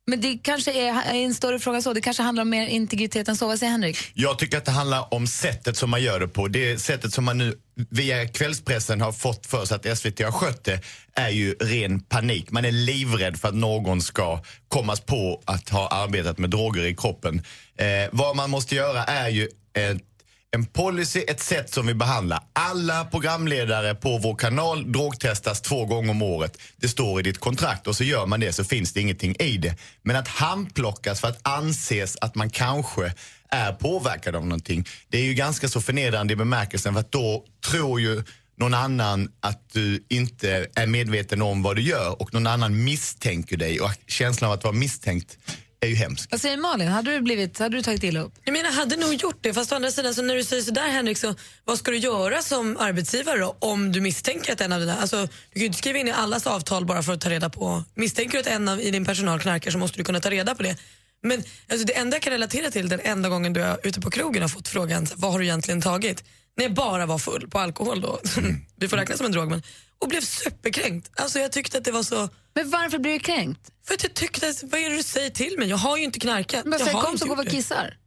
Men 0.09 0.21
det 0.21 0.37
kanske 0.43 0.71
är 0.73 1.13
en 1.13 1.33
större 1.33 1.59
fråga 1.59 1.81
så. 1.81 1.93
Det 1.93 2.01
kanske 2.01 2.23
handlar 2.23 2.41
om 2.41 2.49
mer 2.49 2.67
integritet 2.67 3.27
än 3.27 3.37
så. 3.37 3.47
Vad 3.47 3.59
säger 3.59 3.71
Henrik? 3.71 3.97
Jag 4.13 4.39
tycker 4.39 4.57
att 4.57 4.65
det 4.65 4.71
handlar 4.71 5.13
om 5.13 5.27
sättet 5.27 5.77
som 5.77 5.89
man 5.89 6.03
gör 6.03 6.19
det 6.19 6.27
på. 6.27 6.47
Det 6.47 6.81
sättet 6.81 7.13
som 7.13 7.25
man 7.25 7.37
nu 7.37 7.57
via 7.89 8.27
kvällspressen 8.27 9.01
har 9.01 9.11
fått 9.11 9.45
för 9.45 9.65
sig 9.65 9.75
att 9.75 9.97
SVT 9.97 10.19
har 10.19 10.31
skött 10.31 10.63
det 10.63 10.81
är 11.13 11.29
ju 11.29 11.53
ren 11.53 11.99
panik. 11.99 12.51
Man 12.51 12.65
är 12.65 12.71
livrädd 12.71 13.37
för 13.37 13.47
att 13.47 13.55
någon 13.55 14.01
ska 14.01 14.41
kommas 14.67 14.99
på 14.99 15.41
att 15.45 15.69
ha 15.69 15.87
arbetat 15.87 16.37
med 16.37 16.49
droger 16.49 16.85
i 16.85 16.95
kroppen. 16.95 17.41
Eh, 17.77 18.09
vad 18.11 18.35
man 18.35 18.49
måste 18.49 18.75
göra 18.75 19.03
är 19.03 19.29
ju 19.29 19.47
ett 19.73 20.06
en 20.51 20.65
policy, 20.65 21.19
ett 21.27 21.39
sätt 21.39 21.73
som 21.73 21.87
vi 21.87 21.93
behandlar. 21.93 22.39
Alla 22.53 23.05
programledare 23.05 23.95
på 23.95 24.17
vår 24.17 24.35
kanal 24.35 24.91
drogtestas 24.91 25.61
två 25.61 25.85
gånger 25.85 26.11
om 26.11 26.21
året. 26.21 26.57
Det 26.77 26.87
står 26.87 27.19
i 27.19 27.23
ditt 27.23 27.37
kontrakt 27.39 27.87
och 27.87 27.95
så 27.95 28.03
gör 28.03 28.25
man 28.25 28.39
det 28.39 28.53
så 28.53 28.63
finns 28.63 28.93
det 28.93 29.01
ingenting 29.01 29.35
i 29.39 29.57
det. 29.57 29.75
Men 30.03 30.15
att 30.15 30.27
handplockas 30.27 31.21
för 31.21 31.27
att 31.27 31.47
anses 31.47 32.17
att 32.21 32.35
man 32.35 32.49
kanske 32.49 33.13
är 33.49 33.73
påverkad 33.73 34.35
av 34.35 34.43
någonting. 34.45 34.85
Det 35.09 35.17
är 35.17 35.23
ju 35.23 35.33
ganska 35.33 35.67
så 35.67 35.81
förnedrande 35.81 36.33
i 36.33 36.35
bemärkelsen 36.35 36.93
för 36.93 36.99
att 36.99 37.11
då 37.11 37.45
tror 37.71 38.01
ju 38.01 38.23
någon 38.57 38.73
annan 38.73 39.31
att 39.39 39.69
du 39.73 40.05
inte 40.09 40.67
är 40.75 40.87
medveten 40.87 41.41
om 41.41 41.63
vad 41.63 41.75
du 41.75 41.81
gör 41.81 42.21
och 42.21 42.33
någon 42.33 42.47
annan 42.47 42.83
misstänker 42.83 43.57
dig 43.57 43.79
och 43.79 43.91
känslan 44.07 44.51
av 44.51 44.57
att 44.57 44.63
vara 44.63 44.73
misstänkt 44.73 45.37
är 45.79 45.87
ju 45.87 45.95
hemsk. 45.95 46.31
Vad 46.31 46.41
säger 46.41 46.57
Malin? 46.57 46.87
Hade 46.87 47.11
du, 47.11 47.21
blivit, 47.21 47.59
hade 47.59 47.77
du 47.77 47.83
tagit 47.83 48.03
illa 48.03 48.19
upp? 48.19 48.33
Jag 48.43 48.53
menar, 48.53 48.71
hade 48.71 48.95
nog 48.95 49.13
gjort 49.13 49.37
det. 49.41 49.53
Fast 49.53 49.71
å 49.71 49.75
andra 49.75 49.91
sidan, 49.91 50.15
så 50.15 50.21
när 50.21 50.35
du 50.35 50.43
säger 50.43 50.63
sådär 50.63 50.87
Henrik, 50.87 51.17
så 51.17 51.35
vad 51.65 51.77
ska 51.77 51.91
du 51.91 51.97
göra 51.97 52.41
som 52.41 52.77
arbetsgivare 52.77 53.39
då, 53.39 53.57
om 53.59 53.91
du 53.91 54.01
misstänker 54.01 54.53
att 54.53 54.61
en 54.61 54.71
av 54.71 54.79
dina... 54.79 54.97
Alltså, 54.97 55.21
du 55.21 55.53
kan 55.53 55.59
ju 55.59 55.65
inte 55.65 55.77
skriva 55.77 55.99
in 55.99 56.07
i 56.07 56.11
allas 56.11 56.47
avtal 56.47 56.85
bara 56.85 57.03
för 57.03 57.13
att 57.13 57.21
ta 57.21 57.29
reda 57.29 57.49
på... 57.49 57.83
Misstänker 57.95 58.31
du 58.31 58.39
att 58.39 58.47
en 58.47 58.67
av 58.67 58.81
i 58.81 58.91
din 58.91 59.05
personal 59.05 59.39
knarkar 59.39 59.71
så 59.71 59.77
måste 59.77 59.97
du 59.97 60.03
kunna 60.03 60.19
ta 60.19 60.29
reda 60.29 60.55
på 60.55 60.63
det. 60.63 60.75
Men 61.23 61.43
alltså, 61.69 61.87
det 61.87 61.97
enda 61.97 62.15
jag 62.15 62.21
kan 62.21 62.31
relatera 62.33 62.71
till 62.71 62.89
den 62.89 62.99
enda 62.99 63.29
gången 63.29 63.53
du 63.53 63.61
är 63.61 63.77
ute 63.83 64.01
på 64.01 64.09
krogen 64.09 64.41
har 64.41 64.49
fått 64.49 64.67
frågan 64.67 65.07
vad 65.15 65.31
har 65.31 65.39
du 65.39 65.45
egentligen 65.45 65.81
tagit? 65.81 66.23
När 66.57 66.63
jag 66.65 66.73
bara 66.73 67.05
var 67.05 67.17
full 67.17 67.49
på 67.49 67.59
alkohol 67.59 68.01
då. 68.01 68.19
det 68.75 68.89
får 68.89 68.97
räknas 68.97 69.17
som 69.17 69.25
en 69.25 69.31
drog 69.31 69.49
men 69.49 69.63
och 69.99 70.07
blev 70.07 70.21
superkränkt. 70.21 71.11
Alltså 71.15 71.39
jag 71.39 71.51
tyckte 71.51 71.77
att 71.77 71.83
det 71.83 71.91
var 71.91 72.03
så... 72.03 72.29
Men 72.57 72.69
varför 72.69 72.99
blev 72.99 73.13
du 73.13 73.19
kränkt? 73.19 73.71
För 73.87 73.93
att 73.93 74.03
jag 74.03 74.13
tyckte, 74.13 74.53
vad 74.63 74.79
är 74.81 74.89
det 74.89 74.95
du 74.97 75.03
säger 75.03 75.29
till 75.29 75.55
mig? 75.59 75.67
Jag 75.69 75.77
har 75.77 75.97
ju 75.97 76.03
inte 76.03 76.19
knarkat. 76.19 76.65
Men 76.65 76.71
jag 76.79 76.81
säg, 76.81 76.93
har 76.93 77.01
kom 77.01 77.17
så 77.17 77.25
går 77.25 77.35
vi 77.35 77.41
och 77.41 77.47
kissar. 77.51 77.97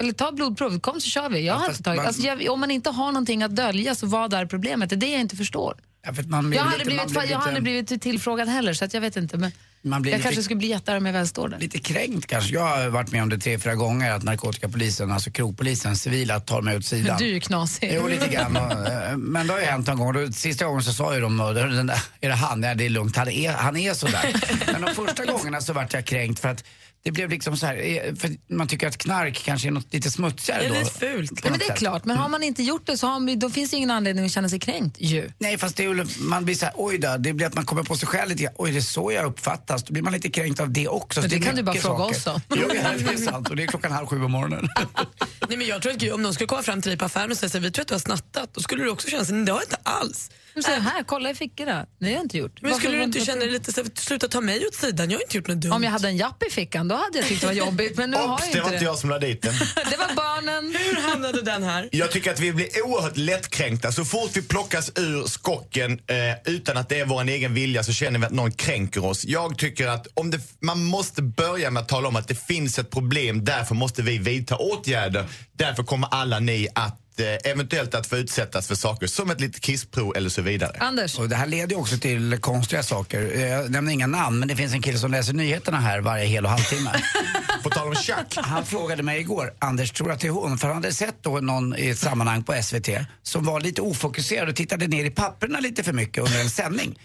Eller 0.00 0.12
ta 0.12 0.32
blodprov, 0.32 0.80
kom 0.80 1.00
så 1.00 1.08
kör 1.10 1.28
vi. 1.28 1.46
Jag 1.46 1.54
har 1.54 1.60
fast 1.66 1.70
inte 1.70 1.82
tagit, 1.82 1.96
man- 1.96 2.06
alltså, 2.06 2.22
jag, 2.22 2.48
om 2.52 2.60
man 2.60 2.70
inte 2.70 2.90
har 2.90 3.06
någonting 3.12 3.42
att 3.42 3.56
dölja 3.56 3.94
så 3.94 4.06
vad 4.06 4.34
är 4.34 4.46
problemet? 4.46 4.90
Det 4.90 4.94
är 4.94 5.00
det 5.00 5.10
jag 5.10 5.20
inte 5.20 5.36
förstår. 5.36 5.74
Ja, 6.06 6.12
blir 6.48 6.58
Jag 6.58 6.64
har 6.64 6.72
aldrig 6.72 6.86
man 6.96 7.06
blivit, 7.06 7.12
blir 7.12 7.30
jag 7.30 7.38
har 7.38 7.46
lite- 7.52 7.58
aldrig 7.58 7.62
blivit 7.84 8.02
tillfrågad 8.02 8.48
heller 8.48 8.72
så 8.74 8.84
att 8.84 8.94
jag 8.94 9.00
vet 9.00 9.16
inte. 9.16 9.36
Men 9.36 9.50
blir 9.50 9.60
jag 9.82 10.06
lite- 10.06 10.18
kanske 10.18 10.42
skulle 10.42 10.56
bli 10.58 10.68
jättearg 10.68 10.98
om 10.98 11.06
jag 11.06 11.12
väl 11.12 11.28
står 11.28 11.48
där. 11.48 11.58
Lite 11.58 11.78
kränkt 11.78 12.26
kanske. 12.26 12.54
Jag 12.54 12.66
har 12.66 12.88
varit 12.88 13.12
med 13.12 13.22
om 13.22 13.28
det 13.28 13.38
tre, 13.38 13.58
fyra 13.58 13.74
gånger 13.74 14.12
att 14.12 14.22
narkotikapolisen, 14.22 15.12
alltså 15.12 15.30
krogpolisen, 15.30 15.96
civila, 15.96 16.40
tar 16.40 16.62
mig 16.62 16.76
åt 16.76 16.84
sidan. 16.84 17.18
Du 17.18 17.36
är 17.36 17.40
knasig. 17.40 17.92
Jo, 17.94 18.08
lite 18.08 18.28
grann. 18.28 18.56
Och, 18.56 18.72
eh, 18.88 19.16
Men 19.16 19.46
det 19.46 19.52
har 19.52 19.60
ju 19.60 19.66
hänt 19.66 19.86
någon 19.86 19.98
gång. 19.98 20.12
Då, 20.12 20.32
sista 20.32 20.64
gången 20.64 20.82
så 20.82 20.92
sa 20.92 21.14
ju 21.14 21.20
de, 21.20 21.36
den 21.54 21.86
där, 21.86 22.02
är 22.20 22.28
det 22.28 22.34
han? 22.34 22.62
Ja, 22.62 22.74
det 22.74 22.84
är 22.84 22.90
lugnt. 22.90 23.16
Han 23.16 23.28
är, 23.28 23.52
han 23.52 23.76
är 23.76 23.94
sådär. 23.94 24.32
Men 24.72 24.80
de 24.82 24.94
första 24.94 25.24
gångerna 25.24 25.60
så 25.60 25.72
vart 25.72 25.92
jag 25.92 26.04
kränkt 26.04 26.40
för 26.40 26.48
att 26.48 26.64
det 27.02 27.10
blev 27.12 27.30
liksom 27.30 27.56
så 27.56 27.66
här, 27.66 27.76
eh, 27.76 28.14
för 28.14 28.30
man 28.54 28.68
tycker 28.68 28.86
att 28.88 28.96
knark 28.98 29.42
kanske 29.44 29.68
är 29.68 29.72
något 29.72 29.92
lite 29.94 30.10
smutsigare 30.10 30.60
Det 30.60 30.66
är 30.66 30.70
då. 30.72 30.78
lite 30.78 30.90
fult. 30.98 31.40
Ja, 31.44 31.50
men 31.50 31.58
det 31.58 31.64
är 31.64 31.68
sätt. 31.68 31.78
klart, 31.78 32.04
men 32.04 32.16
har 32.16 32.28
man 32.28 32.42
inte 32.42 32.62
gjort 32.62 32.86
det 32.86 32.96
så 32.98 33.06
har 33.06 33.20
man, 33.20 33.38
då 33.38 33.50
finns 33.50 33.70
det 33.70 33.76
ingen 33.76 33.90
anledning 33.90 34.24
att 34.24 34.30
känna 34.32 34.48
sig 34.48 34.58
kränkt 34.60 34.96
ju. 35.00 35.30
Nej 35.38 35.58
fast 35.58 35.76
det 35.76 35.84
är, 35.84 36.22
man 36.28 36.44
blir 36.44 36.54
såhär, 36.54 36.74
oj 36.76 36.98
då, 36.98 37.16
det 37.18 37.32
blir 37.32 37.46
att 37.46 37.54
man 37.54 37.64
kommer 37.64 37.82
på 37.82 37.96
sig 37.96 38.08
själv 38.08 38.28
lite. 38.30 38.52
Oj 38.56 38.70
det 38.72 38.78
är 38.78 38.80
så 38.80 39.12
jag 39.12 39.24
uppfattas. 39.24 39.82
Då 39.84 39.92
blir 39.92 40.02
man 40.02 40.12
lite 40.12 40.30
kränkt 40.30 40.60
av 40.60 40.70
det 40.70 40.88
också. 40.88 41.20
Men 41.20 41.30
Så 41.30 41.36
det 41.36 41.42
är 41.42 41.46
kan 41.46 41.56
du 41.56 41.62
bara 41.62 41.76
fråga 41.76 42.14
saker. 42.14 42.16
oss 42.16 42.24
då. 42.48 42.56
Jo, 42.56 42.68
det 42.68 42.78
är 42.78 43.16
sant. 43.16 43.50
Och 43.50 43.56
det 43.56 43.62
är 43.62 43.66
klockan 43.66 43.92
halv 43.92 44.06
sju 44.06 44.20
på 44.20 44.28
morgonen. 44.28 44.68
Nej, 45.48 45.58
men 45.58 45.66
jag 45.66 45.82
tror 45.82 45.92
att 45.92 46.12
om 46.12 46.22
någon 46.22 46.34
skulle 46.34 46.46
komma 46.46 46.62
fram 46.62 46.82
till 46.82 46.90
dig 46.90 46.98
på 46.98 47.04
affären 47.04 47.30
och 47.30 47.36
säga 47.36 47.48
att 47.58 47.64
vi 47.64 47.70
tror 47.70 47.82
att 47.82 47.88
du 47.88 47.94
har 47.94 47.98
snattat, 48.00 48.54
då 48.54 48.60
skulle 48.60 48.84
du 48.84 48.90
också 48.90 49.08
känna 49.08 49.24
sig, 49.24 49.34
"Nej, 49.34 49.44
det 49.44 49.52
har 49.52 49.58
jag 49.58 49.64
inte 49.66 49.76
alls. 49.82 50.30
De 50.54 50.62
säger, 50.62 50.80
här, 50.80 51.02
kolla 51.02 51.30
i 51.30 51.34
fickorna. 51.34 51.86
Det 51.98 52.06
har 52.06 52.12
jag 52.12 52.22
inte 52.22 52.38
gjort. 52.38 52.62
Men 52.62 52.70
Varför 52.70 52.80
skulle 52.82 52.96
du 52.96 53.02
inte 53.04 53.20
känna 53.20 53.40
dig 53.40 53.50
lite 53.50 53.72
så 53.72 53.84
sluta 53.94 54.28
ta 54.28 54.40
mig 54.40 54.66
åt 54.66 54.74
sidan? 54.74 55.10
Jag 55.10 55.18
har 55.18 55.22
inte 55.22 55.36
gjort 55.36 55.48
något 55.48 55.60
dumt. 55.60 55.72
Om 55.72 55.84
jag 55.84 55.90
hade 55.90 56.08
en 56.08 56.16
japp 56.16 56.42
i 56.42 56.50
fickan, 56.50 56.88
då 56.88 56.94
hade 56.94 57.18
jag 57.18 57.26
tyckt 57.28 57.40
det 57.40 57.46
var 57.46 57.54
jobbigt. 57.54 57.96
Men 57.96 58.10
nu 58.10 58.16
har 58.16 58.34
Ops, 58.34 58.42
jag 58.42 58.52
det 58.52 58.58
inte 58.58 58.60
var 58.60 58.68
inte 58.68 58.78
det. 58.78 58.84
jag 58.84 58.98
som 58.98 59.10
la 59.10 59.18
dit 59.18 59.42
den. 59.42 59.54
Det 59.90 59.96
var 59.96 60.14
barnen. 60.16 60.74
Hur 60.78 61.00
hamnade 61.10 61.42
den 61.42 61.62
här? 61.62 61.88
Jag 61.92 62.10
tycker 62.10 62.30
att 62.32 62.40
vi 62.40 62.52
blir 62.52 62.68
oerhört 62.84 63.16
lättkränkta. 63.16 63.92
Så 63.92 64.04
fort 64.04 64.30
vi 64.34 64.42
plockas 64.42 64.92
ur 64.96 65.26
skocken 65.26 65.92
eh, 65.92 66.16
utan 66.54 66.76
att 66.76 66.88
det 66.88 67.00
är 67.00 67.04
vår 67.06 67.28
egen 67.28 67.54
vilja 67.54 67.82
så 67.82 67.92
känner 67.92 68.18
vi 68.18 68.26
att 68.26 68.32
någon 68.32 68.52
kränker 68.52 69.04
oss. 69.04 69.24
Jag 69.24 69.58
tycker 69.58 69.88
att 69.88 70.06
om 70.14 70.30
det, 70.30 70.40
man 70.60 70.84
måste 70.84 71.22
börja 71.22 71.70
med 71.70 71.80
att 71.82 71.88
tala 71.88 72.08
om 72.08 72.16
att 72.16 72.28
det 72.28 72.46
finns 72.46 72.78
ett 72.78 72.90
problem, 72.90 73.44
därför 73.44 73.74
måste 73.74 74.02
vi 74.02 74.18
vidta 74.18 74.56
åtgärder. 74.56 75.26
Därför 75.52 75.82
kommer 75.82 76.08
alla 76.10 76.38
ni 76.38 76.68
att 76.74 76.96
eventuellt 77.26 77.94
att 77.94 78.06
få 78.06 78.16
utsättas 78.16 78.68
för 78.68 78.74
saker 78.74 79.06
som 79.06 79.30
ett 79.30 79.40
litet 79.40 79.60
kissprov 79.62 80.16
eller 80.16 80.28
så 80.30 80.42
vidare. 80.42 80.76
Anders. 80.80 81.18
Och 81.18 81.28
det 81.28 81.36
här 81.36 81.46
leder 81.46 81.68
ju 81.74 81.80
också 81.80 81.96
till 81.98 82.38
konstiga 82.40 82.82
saker. 82.82 83.30
Eh, 83.34 83.48
Jag 83.48 83.70
nämner 83.70 83.92
inga 83.92 84.06
namn, 84.06 84.38
men 84.38 84.48
det 84.48 84.56
finns 84.56 84.72
en 84.72 84.82
kille 84.82 84.98
som 84.98 85.10
läser 85.10 85.32
nyheterna 85.32 85.80
här 85.80 86.00
varje 86.00 86.24
hel 86.24 86.44
och 86.44 86.50
halvtimme. 86.50 86.90
På 87.62 87.70
tal 87.70 87.88
om 87.88 87.94
tjack. 87.94 88.34
Han 88.36 88.64
frågade 88.66 89.02
mig 89.02 89.20
igår, 89.20 89.52
Anders, 89.58 89.90
tror 89.90 90.08
du 90.08 90.14
att 90.14 90.20
det 90.20 90.26
är 90.26 90.30
hon? 90.32 90.58
För 90.58 90.66
han 90.66 90.76
hade 90.76 90.92
sett 90.94 91.22
då 91.22 91.40
någon 91.40 91.76
i 91.78 91.88
ett 91.88 91.98
sammanhang 91.98 92.42
på 92.42 92.62
SVT 92.62 92.88
som 93.22 93.44
var 93.44 93.60
lite 93.60 93.82
ofokuserad 93.82 94.48
och 94.48 94.56
tittade 94.56 94.86
ner 94.86 95.04
i 95.04 95.10
papperna 95.10 95.60
lite 95.60 95.82
för 95.82 95.92
mycket 95.92 96.24
under 96.24 96.40
en 96.40 96.50
sändning. 96.50 96.98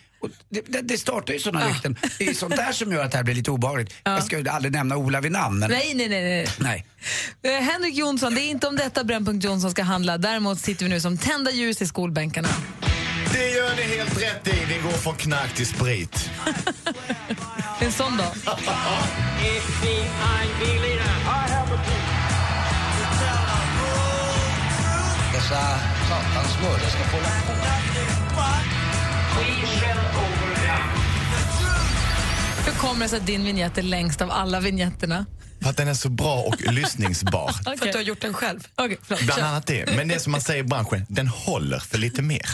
Det, 0.50 0.62
det, 0.68 0.82
det 0.82 0.98
startar 0.98 1.34
ju 1.34 1.40
sådana 1.40 1.68
rykten. 1.70 1.98
Det 2.18 2.28
är 2.28 2.34
sånt 2.34 2.56
där 2.56 2.72
som 2.72 2.92
gör 2.92 3.04
att 3.06 3.12
det 3.12 3.18
här 3.18 3.24
blir 3.24 3.36
lite 3.36 3.52
obehagligt. 3.52 3.94
Jag 4.04 4.24
ska 4.24 4.40
ju 4.40 4.50
aldrig 4.50 4.72
nämna 4.72 4.98
Ola 4.98 5.22
vid 5.22 5.32
namn. 5.32 5.60
Men... 5.60 5.70
Nej, 5.70 5.94
nej, 5.94 6.10
nej. 6.10 6.48
nej. 6.60 6.86
Nej. 7.42 7.56
Eh, 7.58 7.62
Henrik 7.64 7.96
Jonsson, 7.96 8.36
det 8.36 8.42
är 8.42 8.50
inte 8.50 8.68
om 8.68 8.76
detta 8.76 9.04
Brännpunkt 9.04 9.46
Jonsson 9.46 9.72
ska 9.72 9.84
handla. 9.84 10.18
Däremot 10.18 10.60
sitter 10.60 10.86
vi 10.86 10.90
nu 10.90 11.02
som 11.02 11.18
tända 11.18 11.52
ljus 11.52 11.82
i 11.82 11.88
skolbänkarna. 11.88 12.50
Det 13.34 13.50
gör 13.50 13.76
ni 13.76 13.82
helt 13.82 14.22
rätt 14.22 14.48
i. 14.48 14.66
Vi 14.68 14.82
går 14.84 14.92
från 14.92 15.16
knark 15.16 15.54
till 15.56 15.68
sprit. 15.68 16.30
En 17.80 17.92
sån 17.92 18.18
dag. 18.18 18.28
Dessa 25.34 25.80
satans 26.10 26.62
mördare 26.62 26.90
ska 26.90 27.04
få 27.04 27.18
hålla 27.18 27.30
på. 27.48 28.75
Hur 32.66 32.72
kommer 32.72 33.06
det 33.06 33.10
sig 33.10 33.20
att 33.20 33.28
din 33.28 33.44
vignett 33.44 33.78
är 33.78 33.82
längst 33.82 34.22
av 34.22 34.32
alla 34.32 34.60
vignetterna? 34.60 35.26
För 35.62 35.70
att 35.70 35.78
den 35.78 35.88
är 35.88 35.94
så 35.94 36.10
bra 36.10 36.42
och 36.42 36.62
lyssningsbar. 36.74 37.52
För 37.64 37.72
att 37.72 37.82
du 37.92 37.98
har 37.98 38.04
gjort 38.04 38.22
den 38.22 38.34
själv? 38.34 38.60
Förlåt. 38.78 39.22
Bland 39.22 39.42
annat 39.42 39.68
det. 39.68 39.96
Men 39.96 40.08
det 40.08 40.20
som 40.20 40.32
man 40.32 40.42
säger 40.42 40.64
i 40.64 40.68
branschen, 40.68 41.06
den 41.10 41.28
håller 41.28 41.80
för 41.80 41.98
lite 41.98 42.22
mer. 42.22 42.50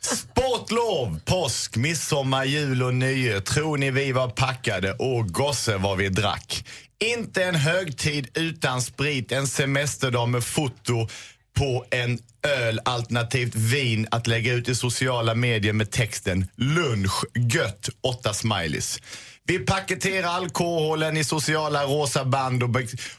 Sportlov, 0.00 1.20
påsk, 1.24 1.76
midsommar, 1.76 2.44
jul 2.44 2.82
och 2.82 2.94
nyår. 2.94 3.40
Tror 3.40 3.78
ni 3.78 3.90
vi 3.90 4.12
var 4.12 4.28
packade? 4.28 4.92
Och 4.92 5.28
gosse 5.28 5.76
vad 5.76 5.98
vi 5.98 6.08
drack. 6.08 6.64
Inte 7.04 7.44
en 7.44 7.54
högtid 7.54 8.28
utan 8.34 8.82
sprit, 8.82 9.32
en 9.32 9.46
semesterdag 9.46 10.28
med 10.28 10.44
foto 10.44 11.08
på 11.54 11.84
en 11.90 12.18
öl 12.42 12.80
alternativt 12.84 13.54
vin 13.54 14.06
att 14.10 14.26
lägga 14.26 14.52
ut 14.52 14.68
i 14.68 14.74
sociala 14.74 15.34
medier 15.34 15.72
med 15.72 15.90
texten 15.90 16.46
lunch, 16.56 17.24
gött, 17.34 17.88
åtta 18.00 18.34
smileys. 18.34 18.98
Vi 19.46 19.58
paketerar 19.58 20.28
alkoholen 20.28 21.16
i 21.16 21.24
sociala 21.24 21.84
rosa 21.84 22.24
band 22.24 22.62
och, 22.62 22.70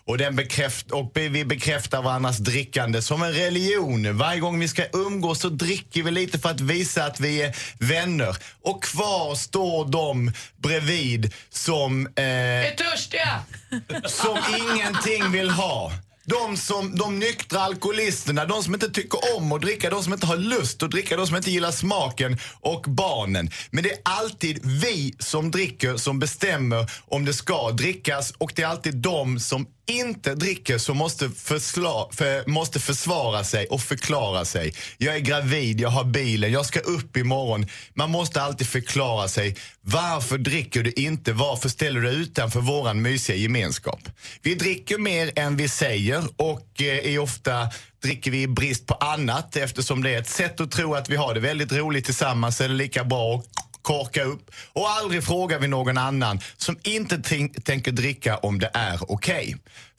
och, 0.06 0.18
den 0.18 0.36
bekräft, 0.36 0.92
och 0.92 1.12
vi 1.14 1.46
bekräftar 1.46 2.02
varandras 2.02 2.38
drickande 2.38 3.02
som 3.02 3.24
en 3.24 3.34
religion. 3.34 4.18
Varje 4.18 4.40
gång 4.40 4.60
vi 4.60 4.68
ska 4.68 4.84
umgås 4.94 5.40
så 5.40 5.50
dricker 5.50 6.04
vi 6.04 6.12
lite 6.12 6.40
för 6.40 6.50
att 6.50 6.62
visa 6.62 7.04
att 7.04 7.20
vi 7.20 7.42
är 7.42 7.56
vänner. 7.80 8.38
Och 8.62 8.84
kvar 8.84 9.36
står 9.36 9.86
de 9.86 10.32
bredvid 10.58 11.34
som... 11.50 12.08
Eh, 12.16 12.24
Är 12.24 12.76
törstiga! 12.76 13.40
som 14.06 14.38
ingenting 14.58 15.32
vill 15.32 15.50
ha. 15.50 15.92
De, 16.26 16.58
som, 16.58 16.96
de 16.96 17.20
nyktra 17.20 17.60
alkoholisterna, 17.60 18.46
de 18.46 18.64
som 18.64 18.74
inte 18.74 18.90
tycker 18.90 19.20
om 19.38 19.52
att 19.52 19.62
dricka, 19.62 19.90
de 19.90 20.04
som 20.04 20.14
inte 20.14 20.26
har 20.26 20.38
lust 20.38 20.84
att 20.84 20.92
dricka, 20.92 21.18
de 21.18 21.28
som 21.28 21.36
inte 21.36 21.52
gillar 21.52 21.72
smaken 21.72 22.38
och 22.60 22.86
barnen. 22.88 23.50
Men 23.72 23.84
det 23.84 23.92
är 23.92 24.00
alltid 24.04 24.60
vi 24.64 25.16
som 25.20 25.52
dricker 25.52 25.98
som 25.98 26.20
bestämmer 26.20 26.92
om 27.08 27.26
det 27.26 27.34
ska 27.34 27.72
drickas 27.72 28.32
och 28.38 28.54
det 28.56 28.62
är 28.62 28.68
alltid 28.68 28.96
de 28.96 29.40
som 29.40 29.68
inte 29.86 30.36
dricker 30.36 30.78
så 30.78 30.94
måste, 30.94 31.30
försla, 31.30 32.08
för, 32.12 32.50
måste 32.50 32.80
försvara 32.80 33.44
sig 33.44 33.68
och 33.68 33.82
förklara 33.82 34.46
sig. 34.46 34.74
Jag 34.98 35.16
är 35.16 35.20
gravid, 35.20 35.82
jag 35.82 35.90
har 35.90 36.04
bilen, 36.04 36.52
jag 36.52 36.66
ska 36.66 36.80
upp 36.80 37.18
imorgon. 37.18 37.66
Man 37.94 38.12
måste 38.12 38.42
alltid 38.42 38.68
förklara 38.68 39.28
sig. 39.28 39.56
Varför 39.82 40.38
dricker 40.38 40.84
du 40.84 40.92
inte? 40.92 41.34
Varför 41.34 41.70
ställer 41.70 42.02
du 42.02 42.08
dig 42.08 42.16
utanför 42.16 42.62
våran 42.62 43.02
mysiga 43.02 43.36
gemenskap? 43.36 44.00
Vi 44.42 44.56
dricker 44.56 44.98
mer 44.98 45.32
än 45.36 45.58
vi 45.58 45.70
säger 45.70 46.24
och 46.36 46.82
eh, 46.82 47.14
är 47.14 47.20
ofta 47.20 47.70
dricker 48.02 48.32
vi 48.32 48.42
i 48.42 48.48
brist 48.48 48.88
på 48.88 48.94
annat 48.94 49.56
eftersom 49.56 50.04
det 50.04 50.16
är 50.16 50.20
ett 50.20 50.30
sätt 50.30 50.62
att 50.62 50.72
tro 50.72 50.96
att 50.96 51.10
vi 51.10 51.16
har 51.16 51.34
det 51.34 51.40
väldigt 51.40 51.72
roligt 51.72 52.06
tillsammans. 52.06 52.62
eller 52.62 52.76
lika 52.76 53.04
bra 53.04 53.34
och 53.34 53.46
korka 53.82 54.24
upp 54.24 54.52
och 54.74 54.90
aldrig 54.90 55.24
frågar 55.24 55.60
vi 55.60 55.68
någon 55.68 55.98
annan 55.98 56.40
som 56.58 56.80
inte 56.84 57.22
tänker 57.64 57.92
dricka 57.92 58.38
om 58.38 58.60
det 58.60 58.72
är 58.74 59.12
okej. 59.12 59.56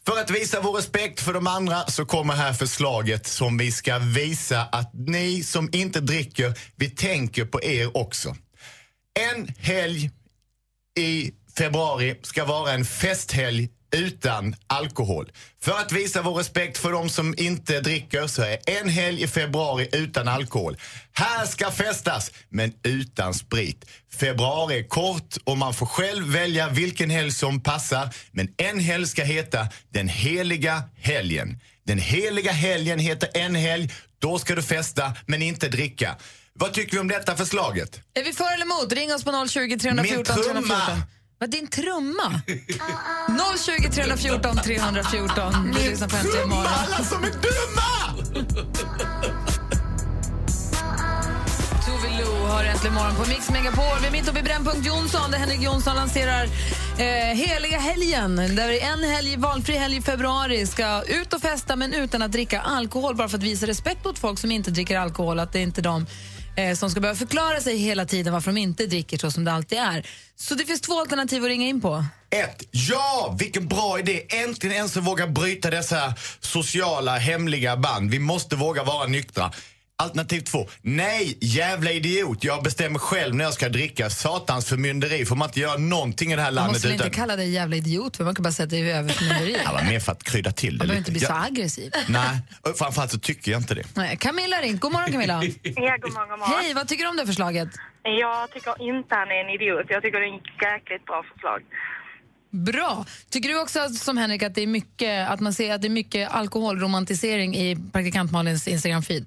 För 0.07 0.21
att 0.21 0.31
visa 0.31 0.61
vår 0.61 0.73
respekt 0.73 1.21
för 1.21 1.33
de 1.33 1.47
andra 1.47 1.87
så 1.87 2.05
kommer 2.05 2.35
här 2.35 2.53
förslaget 2.53 3.27
som 3.27 3.59
vi 3.59 3.73
ska 3.73 3.99
visa 3.99 4.62
att 4.62 4.90
ni 4.95 5.42
som 5.42 5.68
inte 5.73 6.01
dricker, 6.01 6.59
vi 6.77 6.90
tänker 6.90 7.45
på 7.45 7.62
er 7.62 7.97
också. 7.97 8.37
En 9.33 9.55
helg 9.59 10.11
i 10.99 11.33
februari 11.59 12.18
ska 12.23 12.45
vara 12.45 12.73
en 12.73 12.85
festhelg 12.85 13.68
utan 13.93 14.57
alkohol. 14.67 15.33
För 15.63 15.73
att 15.73 15.93
visa 15.93 16.23
vår 16.23 16.35
respekt 16.35 16.79
för 16.79 16.93
de 16.93 17.09
som 17.09 17.35
inte 17.39 17.81
dricker 17.81 18.27
så 18.27 18.43
är 18.43 18.59
en 18.81 18.89
helg 18.89 19.23
i 19.23 19.29
februari 19.29 19.89
utan 19.93 20.29
alkohol. 20.29 20.77
Här 21.13 21.47
ska 21.47 21.71
festas, 21.71 22.31
men 22.49 22.73
utan 22.83 23.35
sprit. 23.35 23.85
Februari 24.13 24.79
är 24.79 24.89
kort 24.89 25.37
och 25.45 25.59
man 25.59 25.75
får 25.75 25.87
själv 25.87 26.33
välja 26.33 26.69
vilken 26.69 27.11
helg 27.11 27.33
som 27.33 27.61
passar. 27.61 28.09
Men 28.31 28.49
en 28.57 28.81
helg 28.81 29.07
ska 29.07 29.25
heta 29.25 29.69
den 29.91 30.09
heliga 30.09 30.83
helgen. 30.97 31.61
Den 31.87 31.99
heliga 31.99 32.53
helgen 32.53 32.99
heter 32.99 33.29
en 33.35 33.55
helg. 33.55 33.91
Då 34.19 34.39
ska 34.39 34.55
du 34.55 34.63
festa, 34.63 35.13
men 35.27 35.43
inte 35.43 35.69
dricka. 35.69 36.17
Vad 36.55 36.73
tycker 36.73 36.93
vi 36.93 36.99
om 36.99 37.09
detta 37.09 37.37
förslaget? 37.37 38.01
Är 38.15 38.25
vi 38.25 38.33
för 38.33 38.55
eller 38.55 38.65
emot? 38.65 38.93
Ring 38.93 39.15
oss 39.15 39.25
på 39.25 39.47
020 39.49 39.79
314 39.79 39.97
Min 40.17 40.25
trumma! 40.25 40.87
314. 40.87 41.03
Vad, 41.43 41.51
din 41.51 41.67
trumma? 41.67 42.41
020 43.67 43.91
314 43.91 44.57
314. 44.65 45.73
Du 45.75 45.91
lyssnar 45.91 46.09
på 46.09 46.17
Äntligen 46.17 46.49
morgon. 46.49 46.67
Alla 46.67 47.05
som 47.05 47.25
är 47.25 47.31
dumma! 47.31 47.93
Tove 51.87 52.09
Lo 52.21 52.47
har 52.47 52.65
Äntligen 52.65 52.95
morgon 52.95 53.15
på 53.17 53.29
Mix 53.29 53.51
Megapol. 53.51 53.85
Vi 54.01 54.07
är 54.07 54.13
mitt 54.13 54.29
uppe 54.29 54.39
i 54.39 54.43
Brännpunkt 54.43 54.87
Jonsson 54.87 55.31
där 55.31 55.39
Henrik 55.39 55.63
Jonsson 55.63 55.97
lanserar 55.97 56.45
eh, 56.99 57.37
Heliga 57.37 57.79
helgen. 57.79 58.37
Där 58.37 58.69
vi 58.69 58.81
en 58.81 59.05
helg, 59.05 59.37
valfri 59.37 59.77
helg 59.77 59.97
i 59.97 60.03
februari 60.03 60.67
ska 60.67 61.03
ut 61.03 61.33
och 61.33 61.41
festa 61.41 61.77
men 61.77 61.95
utan 61.95 62.23
att 62.23 62.33
dricka 62.33 62.61
alkohol 62.61 63.17
bara 63.17 63.29
för 63.29 63.39
att 63.39 63.45
visa 63.45 63.67
respekt 63.67 64.05
mot 64.05 64.19
folk 64.19 64.39
som 64.39 64.51
inte 64.51 64.71
dricker 64.71 64.99
alkohol. 64.99 65.41
Att 65.41 65.53
det 65.53 65.59
är 65.59 65.63
inte 65.63 65.83
de 65.83 66.07
eh, 66.57 66.77
som 66.77 66.91
ska 66.91 67.01
behöva 67.01 67.19
förklara 67.19 67.61
sig 67.61 67.77
hela 67.77 68.05
tiden 68.05 68.33
varför 68.33 68.53
de 68.53 68.61
inte 68.61 68.87
dricker 68.87 69.19
så 69.19 69.31
som 69.31 69.45
det 69.45 69.53
alltid 69.53 69.79
är. 69.79 70.07
Så 70.37 70.55
det 70.55 70.65
finns 70.65 70.81
två 70.81 71.01
alternativ 71.01 71.43
att 71.43 71.49
ringa 71.49 71.67
in 71.67 71.81
på. 71.81 72.05
Ett, 72.31 72.62
ja, 72.71 73.37
vilken 73.38 73.69
bra 73.69 73.99
idé. 73.99 74.23
Äntligen 74.29 74.77
en 74.77 74.88
som 74.88 75.05
vågar 75.05 75.27
bryta 75.27 75.71
dessa 75.71 76.15
sociala 76.41 77.19
hemliga 77.19 77.77
band. 77.77 78.11
Vi 78.11 78.19
måste 78.19 78.57
våga 78.57 78.85
vara 78.85 79.07
nyktra. 79.07 79.53
Alternativ 80.03 80.41
två, 80.41 80.69
nej, 80.83 81.38
jävla 81.41 81.91
idiot. 81.91 82.45
Jag 82.45 82.62
bestämmer 82.62 82.99
själv 82.99 83.35
när 83.35 83.45
jag 83.45 83.55
ska 83.55 83.69
dricka. 83.69 84.11
Satans 84.11 84.67
förmynderi. 84.67 85.25
Får 85.27 85.37
man 85.37 85.49
inte 85.49 85.61
göra 85.61 85.79
någonting 85.79 86.33
i 86.33 86.37
det 86.37 86.43
här 86.43 86.49
Man 86.49 86.55
landet 86.55 86.73
måste 86.73 86.88
väl 86.88 86.95
inte 86.95 87.05
utan... 87.07 87.15
kalla 87.21 87.37
dig 87.37 87.51
jävla 87.51 87.77
idiot 87.77 88.17
för 88.17 88.25
man 88.25 88.35
kan 88.35 88.43
bara 88.43 88.53
säga 88.53 88.65
att 88.65 88.71
det 88.71 88.91
är 88.91 88.97
överförmynderi. 88.97 89.57
Ja, 89.65 89.73
men 89.73 89.87
mer 89.88 90.01
för 90.01 90.12
att 90.12 90.23
krydda 90.23 90.53
till 90.53 90.79
det 90.79 90.85
Man 90.85 90.88
behöver 90.88 91.01
lite. 91.01 91.11
inte 91.11 91.11
bli 91.11 91.21
så 91.21 91.33
Ja, 91.33 91.45
aggressiv. 91.47 91.93
Nej, 92.09 92.38
framförallt 92.79 93.11
så 93.11 93.19
tycker 93.19 93.53
jag 93.53 93.61
inte 93.61 93.75
det. 93.75 93.85
Nej, 93.95 94.17
Camilla 94.17 94.57
ringt. 94.57 94.81
God 94.81 94.93
morgon 94.93 95.12
Camilla. 95.12 95.43
Ja, 95.62 95.97
god 96.03 96.12
morgon, 96.12 96.29
god 96.31 96.38
morgon. 96.38 96.59
Hej, 96.62 96.75
vad 96.75 96.88
tycker 96.88 97.05
du 97.05 97.11
om 97.11 97.17
det 97.17 97.27
förslaget? 97.27 97.69
Jag 98.03 98.51
tycker 98.53 98.71
inte 98.88 99.15
han 99.15 99.29
är 99.29 99.45
en 99.45 99.51
idiot. 99.55 99.87
Jag 99.88 100.03
tycker 100.03 100.21
det 100.21 100.27
är 100.27 100.37
ett 100.37 100.81
jäkligt 100.83 101.05
bra 101.07 101.23
förslag. 101.35 101.61
Bra. 102.51 103.07
Tycker 103.31 103.49
du 103.49 103.61
också 103.61 103.88
som 103.88 104.17
Henrik 104.19 104.43
att 104.43 104.55
det 104.55 104.62
är 104.62 104.67
mycket, 104.67 105.29
att 105.29 105.41
man 105.41 105.53
ser 105.53 105.75
att 105.75 105.83
det 105.83 105.88
är 105.88 105.91
mycket 105.91 106.31
alkoholromantisering 106.31 107.57
i 107.57 107.77
praktikant 107.93 108.33
Malins 108.33 108.69
Instagram-feed? 108.69 109.27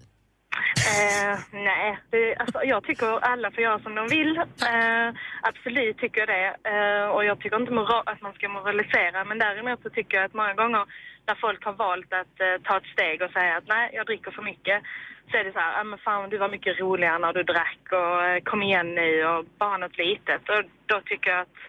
Eh, 0.93 1.39
nej, 1.51 1.97
det, 2.09 2.35
alltså, 2.35 2.63
jag 2.63 2.83
tycker 2.83 3.19
alla 3.19 3.51
får 3.51 3.63
göra 3.63 3.79
som 3.79 3.95
de 3.95 4.07
vill. 4.07 4.37
Eh, 4.37 5.09
absolut 5.41 5.97
tycker 5.97 6.19
jag 6.19 6.29
det. 6.29 6.69
Eh, 6.73 7.07
och 7.07 7.25
jag 7.25 7.39
tycker 7.39 7.57
inte 7.57 8.01
att 8.05 8.21
man 8.21 8.33
ska 8.33 8.49
moralisera. 8.49 9.25
Men 9.25 9.39
däremot 9.39 9.81
så 9.81 9.89
tycker 9.89 10.17
jag 10.17 10.25
att 10.25 10.33
många 10.33 10.53
gånger 10.53 10.85
när 11.27 11.35
folk 11.35 11.65
har 11.65 11.73
valt 11.73 12.13
att 12.13 12.39
eh, 12.39 12.61
ta 12.63 12.77
ett 12.77 12.93
steg 12.93 13.21
och 13.21 13.31
säga 13.31 13.57
att 13.57 13.67
nej, 13.67 13.91
jag 13.93 14.05
dricker 14.05 14.31
för 14.31 14.41
mycket. 14.41 14.83
Så 15.31 15.37
är 15.37 15.43
det 15.43 15.53
så 15.53 15.59
här, 15.59 15.81
ah, 15.81 15.83
men 15.83 15.99
fan 15.99 16.29
du 16.29 16.37
var 16.37 16.49
mycket 16.49 16.79
roligare 16.79 17.19
när 17.19 17.33
du 17.33 17.43
drack 17.43 17.83
och 17.91 18.23
eh, 18.23 18.41
kom 18.43 18.63
igen 18.63 18.95
nu 18.95 19.25
och 19.25 19.45
bara 19.57 19.77
något 19.77 19.97
litet. 19.97 20.49
Och 20.49 20.63
då 20.85 21.01
tycker 21.01 21.29
jag 21.31 21.39
att 21.39 21.59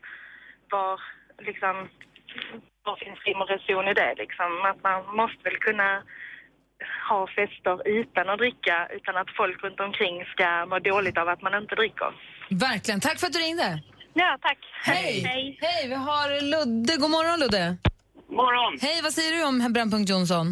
var 0.70 1.00
liksom, 1.38 1.88
var 2.84 2.96
finns 2.96 3.24
rim 3.24 3.40
och 3.40 3.48
reson 3.48 3.88
i 3.88 3.94
det 3.94 4.14
liksom? 4.18 4.64
Att 4.64 4.82
man 4.82 5.16
måste 5.16 5.42
väl 5.44 5.58
kunna 5.58 6.02
ha 7.08 7.26
fester 7.26 7.88
utan 7.88 8.28
att 8.28 8.38
dricka 8.38 8.88
utan 8.96 9.16
att 9.16 9.30
folk 9.36 9.64
runt 9.64 9.80
omkring 9.80 10.24
ska 10.24 10.66
må 10.66 10.78
dåligt 10.78 11.18
av 11.18 11.28
att 11.28 11.42
man 11.42 11.54
inte 11.62 11.74
dricker. 11.74 12.10
Verkligen. 12.50 13.00
Tack 13.00 13.18
för 13.20 13.26
att 13.26 13.32
du 13.32 13.38
ringde. 13.38 13.82
Ja, 14.14 14.38
tack. 14.42 14.58
Hej! 14.82 15.22
Hej, 15.60 15.88
vi 15.88 15.94
har 15.94 16.26
Ludde. 16.52 16.96
God 16.96 17.10
morgon, 17.10 17.40
Ludde. 17.40 17.76
morgon. 18.28 18.78
Hej, 18.80 19.00
vad 19.02 19.12
säger 19.12 19.32
du 19.36 19.44
om 19.44 19.72
Brännpunkt 19.72 20.10
Jonsson? 20.10 20.46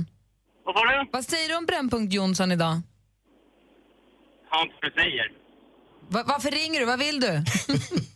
Vad 0.65 0.75
var 0.75 0.87
det? 0.93 1.07
Vad 1.13 1.25
säger 1.25 1.49
du 1.49 1.57
om 1.57 1.67
Brännpunkt 1.67 2.15
Jonsson 2.15 2.53
idag? 2.53 2.75
Du 4.81 4.91
säger. 4.91 5.33
Va- 6.09 6.25
varför 6.27 6.51
ringer 6.51 6.81
du? 6.81 6.87
Vad 6.87 6.99
vill 6.99 7.21
du? 7.21 7.33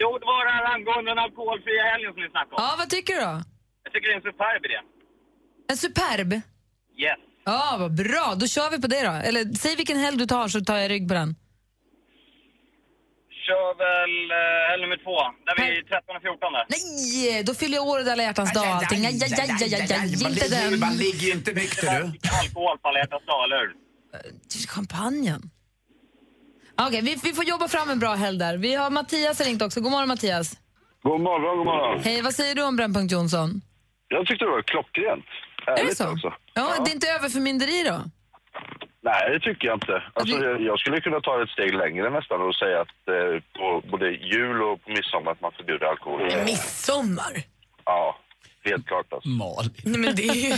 Jo, 0.03 0.19
det 0.21 0.27
var 0.33 0.45
det 0.45 0.51
här 0.59 0.65
angående 0.75 1.11
den 1.11 1.19
alkoholfria 1.19 1.83
helgen 1.93 2.13
som 2.13 2.23
ni 2.23 2.29
snackade 2.31 2.55
om. 2.57 2.63
ja, 2.63 2.75
vad 2.79 2.89
tycker 2.91 3.15
du 3.15 3.21
då? 3.21 3.35
Jag 3.85 3.93
tycker 3.93 4.07
det 4.09 4.15
är 4.15 4.21
en 4.23 4.29
superb 4.33 4.65
idé. 4.65 4.79
En 5.71 5.77
superb? 5.77 6.31
Yes. 7.05 7.19
Ja, 7.51 7.77
vad 7.79 7.93
bra. 7.97 8.35
Då 8.41 8.47
kör 8.47 8.71
vi 8.71 8.81
på 8.81 8.87
det 8.87 9.03
då. 9.09 9.13
Eller 9.29 9.43
säg 9.63 9.77
vilken 9.77 9.99
helg 9.99 10.17
du 10.17 10.27
tar 10.27 10.49
så 10.49 10.61
tar 10.61 10.77
jag 10.79 10.91
rygg 10.91 11.09
på 11.09 11.15
den. 11.15 11.31
Kör 13.47 13.69
väl 13.85 14.15
eh, 14.31 14.71
helg 14.71 14.83
nummer 14.83 14.97
två. 15.05 15.17
Där 15.47 15.55
vi 15.57 15.63
är 15.79 15.83
13 15.83 16.17
och 16.17 16.23
14 16.23 16.53
där. 16.53 16.65
Nej, 16.75 17.43
då 17.49 17.55
fyller 17.55 17.77
jag 17.77 17.87
år 17.87 17.99
och 18.01 18.09
alla 18.13 18.23
hjärtans 18.23 18.53
dag 18.53 18.67
och 18.69 18.75
allting. 18.75 19.07
Aj, 19.07 19.19
aj, 19.23 19.33
aj, 19.33 19.51
aj, 19.51 19.75
aj, 19.75 19.93
aj, 19.93 20.23
Man 20.23 20.33
inte 20.33 20.45
ligger, 20.45 20.71
den. 20.71 20.81
man 20.81 20.97
ligger 20.97 21.25
ju 21.29 21.33
inte 21.33 21.53
nykter 21.53 21.87
du. 21.99 22.05
Alkohol 22.43 22.79
på 22.79 22.89
alla 22.89 22.99
hjärtans 22.99 23.25
dag, 23.27 23.45
eller 23.45 23.57
hur? 23.63 23.71
Champagnen. 24.75 25.43
Okej, 26.87 27.01
vi, 27.03 27.17
vi 27.23 27.33
får 27.33 27.45
jobba 27.45 27.69
fram 27.69 27.91
en 27.91 27.99
bra 27.99 28.15
helg 28.15 28.39
där. 28.39 28.57
Vi 28.57 28.75
har 28.75 28.91
Mattias 28.91 29.41
ringt 29.41 29.63
också. 29.63 29.81
God 29.81 29.93
morgon 29.93 30.09
Mattias. 30.09 30.49
God 31.03 31.21
morgon, 31.21 31.57
god 31.59 31.67
morgon. 31.67 32.03
Hej, 32.05 32.23
vad 32.23 32.35
säger 32.35 32.55
du 32.55 32.63
om 32.63 32.77
Brännpunkt 32.77 33.13
Jonsson? 33.13 33.61
Jag 34.09 34.27
tyckte 34.27 34.45
det 34.45 34.51
var 34.51 34.63
klockrent. 34.63 35.25
Är 35.77 35.85
det 35.85 35.95
så? 35.95 36.13
Också. 36.13 36.35
Ja, 36.55 36.75
det 36.85 36.91
är 36.91 36.95
inte 36.95 37.09
överförmynderi 37.09 37.83
då? 37.87 38.03
Nej, 39.03 39.31
det 39.33 39.41
tycker 39.41 39.69
jag 39.69 39.77
inte. 39.77 40.03
Alltså, 40.15 40.37
jag, 40.45 40.61
jag 40.61 40.79
skulle 40.79 41.01
kunna 41.01 41.21
ta 41.21 41.43
ett 41.43 41.49
steg 41.49 41.75
längre 41.75 42.11
nästan 42.11 42.41
och 42.43 42.55
säga 42.55 42.81
att 42.81 42.99
eh, 43.15 43.43
på 43.59 43.83
både 43.91 44.07
jul 44.11 44.63
och 44.63 44.85
på 44.85 44.91
midsommar 44.91 45.33
att 45.33 45.41
man 45.41 45.53
förbjuder 45.57 45.87
alkohol. 45.87 46.21
Midsommar? 46.45 47.43
Ja, 47.85 48.19
helt 48.65 48.87
klart 48.87 49.13
alltså. 49.13 49.29
Malin. 49.29 49.73
Nej, 49.85 50.01
men 50.01 50.17
det 50.17 50.23
är 50.23 50.35
ju... 50.35 50.55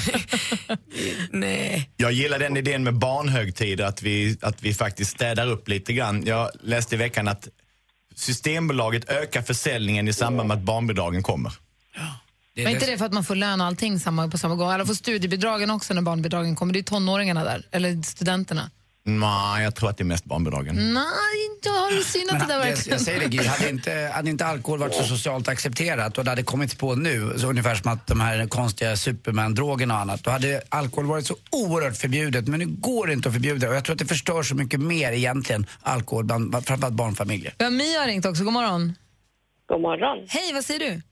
Nej. 1.31 1.91
Jag 1.97 2.13
gillar 2.13 2.39
den 2.39 2.57
idén 2.57 2.85
med 2.85 2.95
barnhögtider, 2.99 3.85
att 3.85 4.03
vi, 4.03 4.39
att 4.43 4.63
vi 4.63 4.75
faktiskt 4.75 5.11
städar 5.11 5.47
upp 5.47 5.69
lite 5.69 5.93
grann. 5.93 6.23
Jag 6.27 6.51
läste 6.61 6.95
i 6.95 6.99
veckan 6.99 7.29
att 7.29 7.49
Systembolaget 8.15 9.11
ökar 9.11 9.43
försäljningen 9.43 10.09
i 10.09 10.13
samband 10.13 10.49
med 10.49 10.57
att 10.57 10.63
barnbidragen 10.63 11.23
kommer. 11.23 11.53
Men 12.57 12.69
inte 12.69 12.87
det 12.87 12.99
för 12.99 13.07
att 13.07 13.13
man 13.13 13.25
får 13.25 13.35
lön 13.35 13.61
och 13.61 13.67
allting 13.67 14.01
samma, 14.01 14.29
på 14.29 14.39
samma 14.39 14.55
gång? 14.55 14.71
Alla 14.71 14.87
får 14.87 14.95
studiebidragen 14.95 15.71
också 15.71 15.95
när 15.95 16.03
barnbidragen 16.03 16.57
kommer. 16.57 16.73
Det 16.73 16.79
är 16.79 16.83
tonåringarna 16.83 17.45
där, 17.45 17.67
eller 17.71 18.03
studenterna. 18.03 18.71
Nej, 19.05 19.65
jag 19.65 19.75
tror 19.75 19.91
att 19.91 19.97
det 19.97 20.03
är 20.03 20.07
mest 20.07 20.25
barnbidragen. 20.25 20.75
Nej, 20.95 21.05
jag 21.65 21.73
har 21.73 21.91
ju 21.91 22.03
synat 22.03 22.41
det 22.41 22.47
där 22.47 22.59
jag, 22.59 22.65
verkligen. 22.65 22.99
jag 22.99 23.01
säger 23.01 23.21
det 23.21 23.29
Gry, 23.29 23.47
hade 23.47 23.69
inte, 23.71 24.11
hade 24.15 24.31
inte 24.31 24.47
alkohol 24.47 24.79
varit 24.79 24.95
så 24.95 25.05
socialt 25.05 25.49
accepterat 25.49 26.19
och 26.19 26.25
det 26.25 26.31
hade 26.31 26.43
kommit 26.43 26.79
på 26.79 26.95
nu, 26.95 27.33
så 27.37 27.47
ungefär 27.47 27.75
som 27.75 27.93
att 27.93 28.07
de 28.07 28.21
här 28.21 28.47
konstiga 28.47 28.97
superman-drogerna 28.97 29.95
och 29.95 30.01
annat, 30.01 30.25
då 30.25 30.31
hade 30.31 30.63
alkohol 30.69 31.07
varit 31.07 31.27
så 31.27 31.37
oerhört 31.51 31.97
förbjudet. 31.97 32.49
Men 32.49 32.61
nu 32.61 32.67
går 32.67 33.07
det 33.07 33.13
inte 33.13 33.29
att 33.29 33.35
förbjuda 33.35 33.69
och 33.69 33.75
jag 33.75 33.85
tror 33.85 33.95
att 33.95 33.99
det 33.99 34.07
förstör 34.07 34.43
så 34.43 34.55
mycket 34.55 34.81
mer 34.81 35.13
egentligen, 35.13 35.67
alkohol, 35.83 36.25
bland 36.25 36.67
framförallt 36.67 36.95
barnfamiljer. 36.95 37.55
Ja, 37.59 37.71
Mia 37.71 38.01
har 38.01 38.07
ringt 38.07 38.27
också. 38.27 38.45
God 38.45 38.53
morgon. 38.53 38.95
God 39.69 39.81
morgon. 39.81 40.27
Hej, 40.29 40.53
vad 40.53 40.65
säger 40.65 40.81
du? 40.81 41.03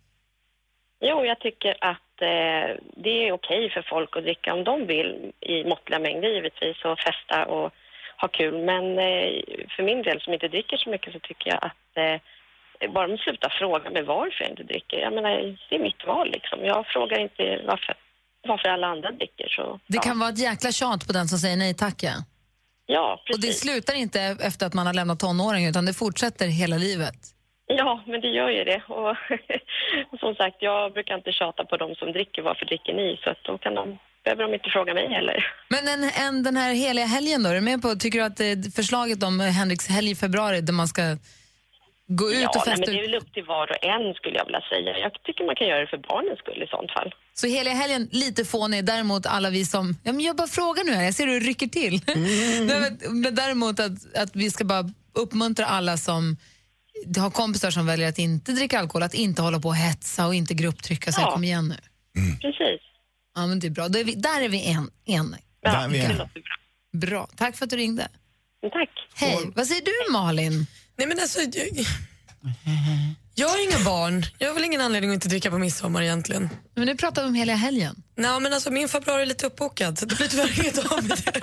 Jo, 1.00 1.24
jag 1.24 1.40
tycker 1.40 1.76
att 1.80 2.22
eh, 2.22 2.76
det 3.04 3.28
är 3.28 3.32
okej 3.32 3.70
för 3.70 3.82
folk 3.82 4.16
att 4.16 4.22
dricka 4.22 4.54
om 4.54 4.64
de 4.64 4.86
vill 4.86 5.32
i 5.40 5.64
måttliga 5.64 5.98
mängder 5.98 6.28
givetvis 6.28 6.84
och 6.84 6.98
festa 6.98 7.44
och 7.44 7.72
ha 8.20 8.28
kul. 8.28 8.64
Men 8.64 8.84
eh, 8.98 9.30
för 9.76 9.82
min 9.82 10.02
del 10.02 10.20
som 10.20 10.32
inte 10.32 10.48
dricker 10.48 10.76
så 10.76 10.90
mycket 10.90 11.12
så 11.12 11.18
tycker 11.18 11.50
jag 11.50 11.64
att 11.64 11.90
eh, 11.96 12.90
bara 12.90 13.06
de 13.06 13.18
slutar 13.18 13.54
fråga 13.58 13.90
mig 13.90 14.02
varför 14.02 14.40
jag 14.44 14.50
inte 14.50 14.62
dricker. 14.62 14.96
Jag 14.98 15.12
menar, 15.12 15.30
det 15.68 15.74
är 15.76 15.78
mitt 15.78 16.06
val 16.06 16.30
liksom. 16.30 16.64
Jag 16.64 16.86
frågar 16.86 17.18
inte 17.18 17.62
varför, 17.66 17.94
varför 18.48 18.68
alla 18.68 18.86
andra 18.86 19.10
dricker. 19.10 19.48
Så, 19.48 19.80
Det 19.86 19.98
kan 19.98 20.18
vara 20.18 20.30
ett 20.30 20.38
jäkla 20.38 20.72
tjat 20.72 21.06
på 21.06 21.12
den 21.12 21.28
som 21.28 21.38
säger 21.38 21.56
nej 21.56 21.74
tack, 21.74 22.02
ja. 22.02 22.14
Ja, 22.90 23.20
Och 23.32 23.40
det 23.40 23.52
slutar 23.52 23.94
inte 23.94 24.20
efter 24.20 24.66
att 24.66 24.74
man 24.74 24.86
har 24.86 24.94
lämnat 24.94 25.20
tonåringen, 25.20 25.70
utan 25.70 25.86
det 25.86 25.94
fortsätter 25.94 26.46
hela 26.46 26.76
livet. 26.76 27.14
Ja, 27.68 28.02
men 28.06 28.20
det 28.20 28.28
gör 28.28 28.50
ju 28.50 28.64
det. 28.64 28.82
Och, 28.88 29.16
som 30.20 30.34
sagt, 30.34 30.56
jag 30.60 30.92
brukar 30.92 31.14
inte 31.14 31.32
tjata 31.32 31.64
på 31.64 31.76
de 31.76 31.94
som 31.94 32.12
dricker 32.12 32.42
varför 32.42 32.66
dricker 32.66 32.94
ni? 32.94 33.20
Så 33.24 33.30
att 33.30 33.44
då 33.44 33.58
kan 33.58 33.74
de, 33.74 33.98
behöver 34.24 34.42
de 34.42 34.54
inte 34.54 34.70
fråga 34.70 34.94
mig 34.94 35.08
heller. 35.08 35.46
Men 35.68 35.88
en, 35.88 36.10
en, 36.26 36.42
den 36.42 36.56
här 36.56 36.74
heliga 36.74 37.06
helgen 37.06 37.42
då, 37.42 37.50
är 37.50 37.54
du 37.54 37.60
med 37.60 37.82
på, 37.82 37.94
tycker 37.94 38.18
du 38.18 38.24
att 38.24 38.40
eh, 38.40 38.72
förslaget 38.76 39.22
om 39.22 39.40
Henriks 39.40 39.88
helg 39.88 40.10
i 40.10 40.14
februari 40.14 40.60
där 40.60 40.72
man 40.72 40.88
ska 40.88 41.02
gå 42.08 42.30
ut 42.30 42.42
ja, 42.42 42.48
och 42.48 42.66
nej, 42.66 42.76
festa 42.76 42.86
men 42.86 42.94
det 42.94 43.00
är 43.00 43.10
väl 43.10 43.14
upp 43.14 43.32
till 43.34 43.44
var 43.44 43.70
och 43.70 43.84
en 43.84 44.14
skulle 44.14 44.36
jag 44.38 44.44
vilja 44.44 44.60
säga. 44.60 44.98
Jag 44.98 45.12
tycker 45.22 45.44
man 45.44 45.56
kan 45.56 45.66
göra 45.66 45.80
det 45.80 45.86
för 45.86 45.98
barnens 45.98 46.38
skull 46.38 46.62
i 46.62 46.66
sånt 46.66 46.90
fall. 46.90 47.14
Så 47.34 47.46
heliga 47.46 47.74
helgen, 47.74 48.08
lite 48.12 48.44
fånig. 48.44 48.84
Däremot 48.84 49.26
alla 49.26 49.50
vi 49.50 49.64
som... 49.64 49.94
Ja, 50.04 50.12
men 50.12 50.20
jag 50.20 50.36
bara 50.36 50.48
frågar 50.48 50.84
nu 50.84 50.92
här, 50.92 51.04
jag 51.04 51.14
ser 51.14 51.26
hur 51.26 51.40
du 51.40 51.46
rycker 51.46 51.66
till. 51.66 52.00
Nej, 52.16 52.80
men, 52.80 53.20
men 53.22 53.34
däremot 53.34 53.80
att, 53.80 54.16
att 54.16 54.36
vi 54.36 54.50
ska 54.50 54.64
bara 54.64 54.84
uppmuntra 55.12 55.66
alla 55.66 55.96
som 55.96 56.36
har 57.16 57.30
kompisar 57.30 57.70
som 57.70 57.86
väljer 57.86 58.08
att 58.08 58.18
inte 58.18 58.52
dricka 58.52 58.78
alkohol, 58.78 59.02
att 59.02 59.14
inte 59.14 59.42
hålla 59.42 59.60
på 59.60 59.68
och 59.68 59.76
hetsa 59.76 60.26
och 60.26 60.34
inte 60.34 60.54
grupptrycka 60.54 61.12
sig. 61.12 61.22
Ja. 61.22 61.30
Kom 61.32 61.44
igen 61.44 61.68
nu. 61.68 61.76
Precis. 62.40 62.80
Ja, 63.34 63.46
men 63.46 63.60
det 63.60 63.66
är 63.66 63.70
bra. 63.70 63.88
Då 63.88 63.98
är 63.98 64.04
vi, 64.04 64.14
där 64.14 64.42
är 64.42 64.48
vi 64.48 64.66
en. 64.66 64.90
en. 65.04 65.36
Där 65.62 65.84
är 65.84 65.88
vi 65.88 65.98
en. 66.00 66.20
Bra. 66.92 67.28
Tack 67.36 67.56
för 67.56 67.64
att 67.64 67.70
du 67.70 67.76
ringde. 67.76 68.08
Tack. 68.62 68.90
Hej. 69.14 69.50
Vad 69.54 69.66
säger 69.66 69.82
du, 69.82 70.12
Malin? 70.12 70.66
Nej, 70.96 71.06
men 71.06 71.20
alltså, 71.20 71.40
jag, 71.40 71.86
jag 73.34 73.48
har 73.48 73.64
inga 73.64 73.84
barn. 73.84 74.24
Jag 74.38 74.48
har 74.48 74.54
väl 74.54 74.64
ingen 74.64 74.80
anledning 74.80 75.10
att 75.10 75.14
inte 75.14 75.28
dricka 75.28 75.50
på 75.50 75.58
midsommar 75.58 76.02
egentligen. 76.02 76.48
Men 76.74 76.86
nu 76.86 76.96
pratar 76.96 77.22
vi 77.22 77.28
om 77.28 77.34
hela 77.34 77.54
helgen. 77.54 78.02
Nej, 78.16 78.40
men 78.40 78.52
alltså, 78.52 78.70
min 78.70 78.88
februari 78.88 79.22
är 79.22 79.26
lite 79.26 79.46
uppbokad 79.46 79.98
så 79.98 80.06
det 80.06 80.16
blir 80.16 80.28
tyvärr 80.28 80.60
inget 80.60 80.92
av 80.92 81.04
med 81.04 81.18
det. 81.24 81.40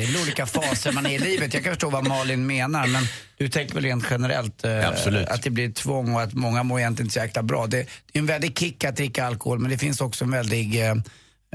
Det 0.00 0.06
är 0.06 0.12
väl 0.12 0.22
olika 0.22 0.46
faser 0.46 0.92
man 0.92 1.06
är 1.06 1.10
i 1.10 1.18
livet. 1.18 1.54
Jag 1.54 1.62
kan 1.62 1.72
förstå 1.72 1.90
vad 1.90 2.08
Malin 2.08 2.46
menar, 2.46 2.86
men 2.86 3.04
du 3.38 3.48
tänker 3.48 3.74
väl 3.74 3.84
rent 3.84 4.04
generellt 4.10 4.64
eh, 4.64 4.88
att 5.28 5.42
det 5.42 5.50
blir 5.50 5.72
tvång 5.72 6.14
och 6.14 6.22
att 6.22 6.34
många 6.34 6.62
mår 6.62 6.80
egentligen 6.80 7.06
inte 7.06 7.12
så 7.12 7.20
jäkla 7.20 7.42
bra. 7.42 7.66
Det, 7.66 7.76
det 7.76 8.18
är 8.18 8.18
en 8.18 8.26
väldig 8.26 8.58
kick 8.58 8.84
att 8.84 8.96
dricka 8.96 9.26
alkohol, 9.26 9.58
men 9.58 9.70
det 9.70 9.78
finns 9.78 10.00
också 10.00 10.24
en 10.24 10.30
väldig 10.30 10.86
eh, 10.86 10.94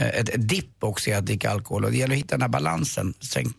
ett, 0.02 0.30
ett 0.30 0.50
dipp 0.50 0.84
också 0.84 1.10
i 1.10 1.14
att 1.14 1.26
dricka 1.26 1.50
alkohol 1.50 1.86
och 1.86 1.92
det 1.92 1.98
gäller 1.98 2.16
att 2.16 2.20
hitta 2.20 2.36
den 2.36 2.42
här 2.42 2.50
balansen. 2.50 3.14
Sen, 3.20 3.54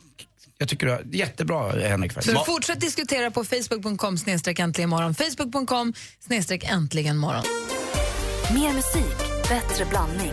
jag 0.58 0.68
tycker 0.68 0.86
du 0.86 0.92
har 0.92 1.02
jättebra 1.12 1.72
Henrik 1.88 2.12
faktiskt. 2.12 2.36
Så 2.36 2.44
fortsätt 2.44 2.80
diskutera 2.80 3.30
på 3.30 3.44
facebook.com 3.44 4.18
snedstreck 4.18 4.58
äntligen 4.58 4.90
morgon. 4.90 5.14
Facebook.com 5.14 5.92
snedstreck 6.20 6.64
äntligen 6.64 7.16
morgon. 7.16 7.44
Mer 8.54 8.72
musik, 8.72 9.16
bättre 9.48 9.84
blandning. 9.84 10.32